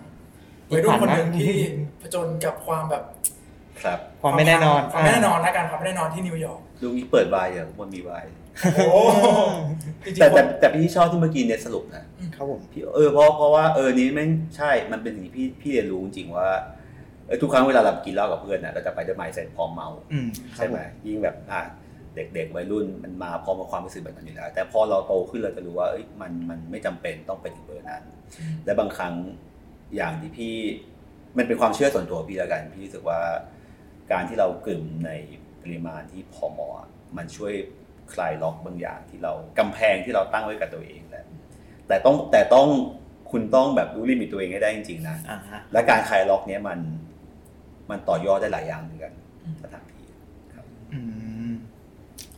[0.71, 1.53] วัยรุ่นคนหนึ่งที่
[2.01, 3.03] ผจญกับความแบบ
[3.83, 8.25] ครับความไม่แน่นอนความไม่แน่นอนและการความไม่แน่นอนที่นิวยอร์กลุงนี้เปิดวายอย่างมันมีวาย
[8.77, 8.99] โอ้โห
[10.05, 12.05] จริงๆแต่แต่คนแต่พี่ชอบที่เมื่อกี้เน็ตสรุปนะ
[12.37, 16.76] ครับผมพี่เออเพราะเพราะว่าเออนี้แม่งใช่มันเป็นสิ่งที่พี่พี่เรียนรู้จริงๆว่าเออ
[17.43, 21.61] ทุกครั้งเวลาเรากินเหล้ากับเพื่อนน่ะเราจะไปด้วยไมซ์เซ็ตพร้อมเมาอืมครัใช่บไหผมมยิ่งแบบอะ
[22.15, 28.03] เด็กๆวัยรุ่นมันมาพร้อมกับความรู้สึกแบบนั้นอยู่แล้วแต่พอเราโตขึ้นเราจะรู้ว่าเอ้ยมันมันไม่จำเป็นต้องไปถึงเบอร์นั้น
[28.65, 29.15] และบางครั้ง
[29.97, 30.55] อย่างที่พี่
[31.39, 33.21] มันเป็นความเชื่อส่วนตัวพี่แล้วกัน พี่รู้สึกว่า
[34.13, 35.11] การที่เรากลืมใน
[35.63, 37.53] ปริมาณที่พอเหมาะมันช่วย
[38.15, 41.25] คลายล็อกบางอย่างที่เรากำแพงที่เราตั้งไว้กับตัวเองแหละ
[41.89, 42.69] แต่ต้องแต่ต้อง
[43.31, 46.79] คุณต้องแบบรู้ลิมิตตัวเองให้ได้จริงๆนะอ่าฮะและการคลายล็อกเนี้ยมัน
[47.91, 49.13] มันต่อยอดได้หลายอย่างเหมือนกัน
[49.63, 50.07] สถานที่
[50.55, 51.01] ครับอื
[51.49, 51.51] ม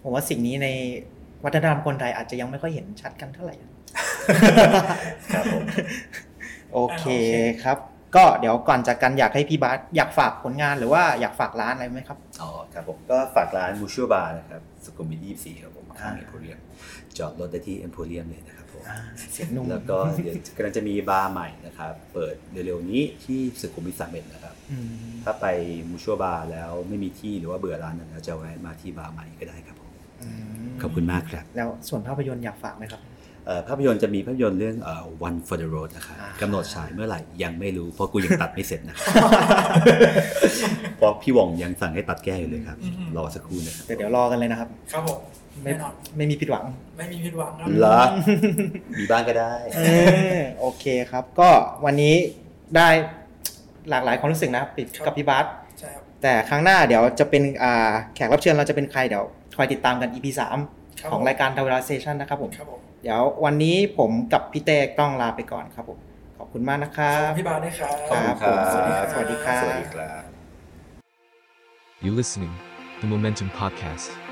[0.02, 0.68] ผมว่าสิ่งนี้ใน
[1.44, 3.54] วัฒนธรรมคนไทยอาจจะยังไม่ค่อยเห็นชัดกันเท่าไหร่
[5.34, 5.62] ครับผม
[6.72, 7.04] โอเค
[7.64, 7.78] ครับ
[8.16, 16.58] ก็เดี๋ยวก่อนจากกันอยากให้พี่บาสอยากฝากผลงานหรือว่าอยากฝากร้านอะไรไหมครับ อ๋อครับผมก็ฝากร้านมูชัวบาร์นะครับสุขุมวิท24ครับผมข้างอ่าเอ็มโพเรียม
[17.18, 18.98] จอดรถได้ที่เอ็มโพเรียมเลยนะครับผมอ่า
[19.32, 24.57] เสียงนุ่มแล้วก็เดี๋ยวกำลังจะมีบาร์ใหม่นะครับ เปิดเร็วๆนี้ที่สุขุมวิท31นะครับอืม
[25.24, 25.46] ถ้าไป
[25.88, 29.90] มูชัวบาร์แล้วไม่มีที่หรือว่าเบื่อร้านนั้นแล้วจะแวะมาที่บาร์ใหม่ก็ได้ครับผม
[30.22, 30.28] อื
[30.64, 33.02] มขอบคุณมากครับ แล้วส่วนภาพยนตร์อยากฝากไหมครับ
[33.46, 39.06] เอ่อภาพยนตร์จะมีภาพยนตร์เรื่องเอ่อ One for the Road นะครับอ่ากำหนดฉายเมื่อไหร่ยังไม่รู้ เพราะกูยังตัดไม่เสร็จนะครับ
[40.96, 42.78] เพราะพี่หว่องยังสั่งให้ตัดแก้อยู่เลยครับ
[43.16, 45.20] รอสักครู่นะครับแต่เดี๋ยวรอกันเลยนะครับ ครับผม
[45.62, 46.64] ไม่แน่นอนไม่มีผิดหวัง
[46.96, 48.00] ไม่มีผิดหวังครับเหรอ
[48.98, 49.80] มีบ้างก็ได้เอ
[50.36, 51.48] อโอเคครับ ก็
[51.84, 52.14] วันนี้
[52.76, 52.88] ได้
[53.90, 54.70] หลากหลายความรู้สึกนะครับ
[55.06, 55.44] กับพี่บาส
[55.78, 59.24] ใช่ครับแต่ครั้งหน้าเดี๋ยวจะเป็นอ่าแขกรับเชิญเราจะเป็นใครเดี๋ยว
[59.56, 65.98] คอยติดตามกัน EP ครับ3ของรายการ t a w e l a s a t i o n นะครับผมครับผมเดี๋ยววันนี้ผมกับพี่เต้ต้องลาไปก่อนครับผม
[66.38, 70.22] ขอบคุณมากนะครัขอบคุบณพี่บาสด้วยครับขอบคุณครับสวัสดีครับสวัสดีครับสวัสดีครับ
[72.04, 72.54] You listening,
[73.00, 74.27] the Momentum Podcast.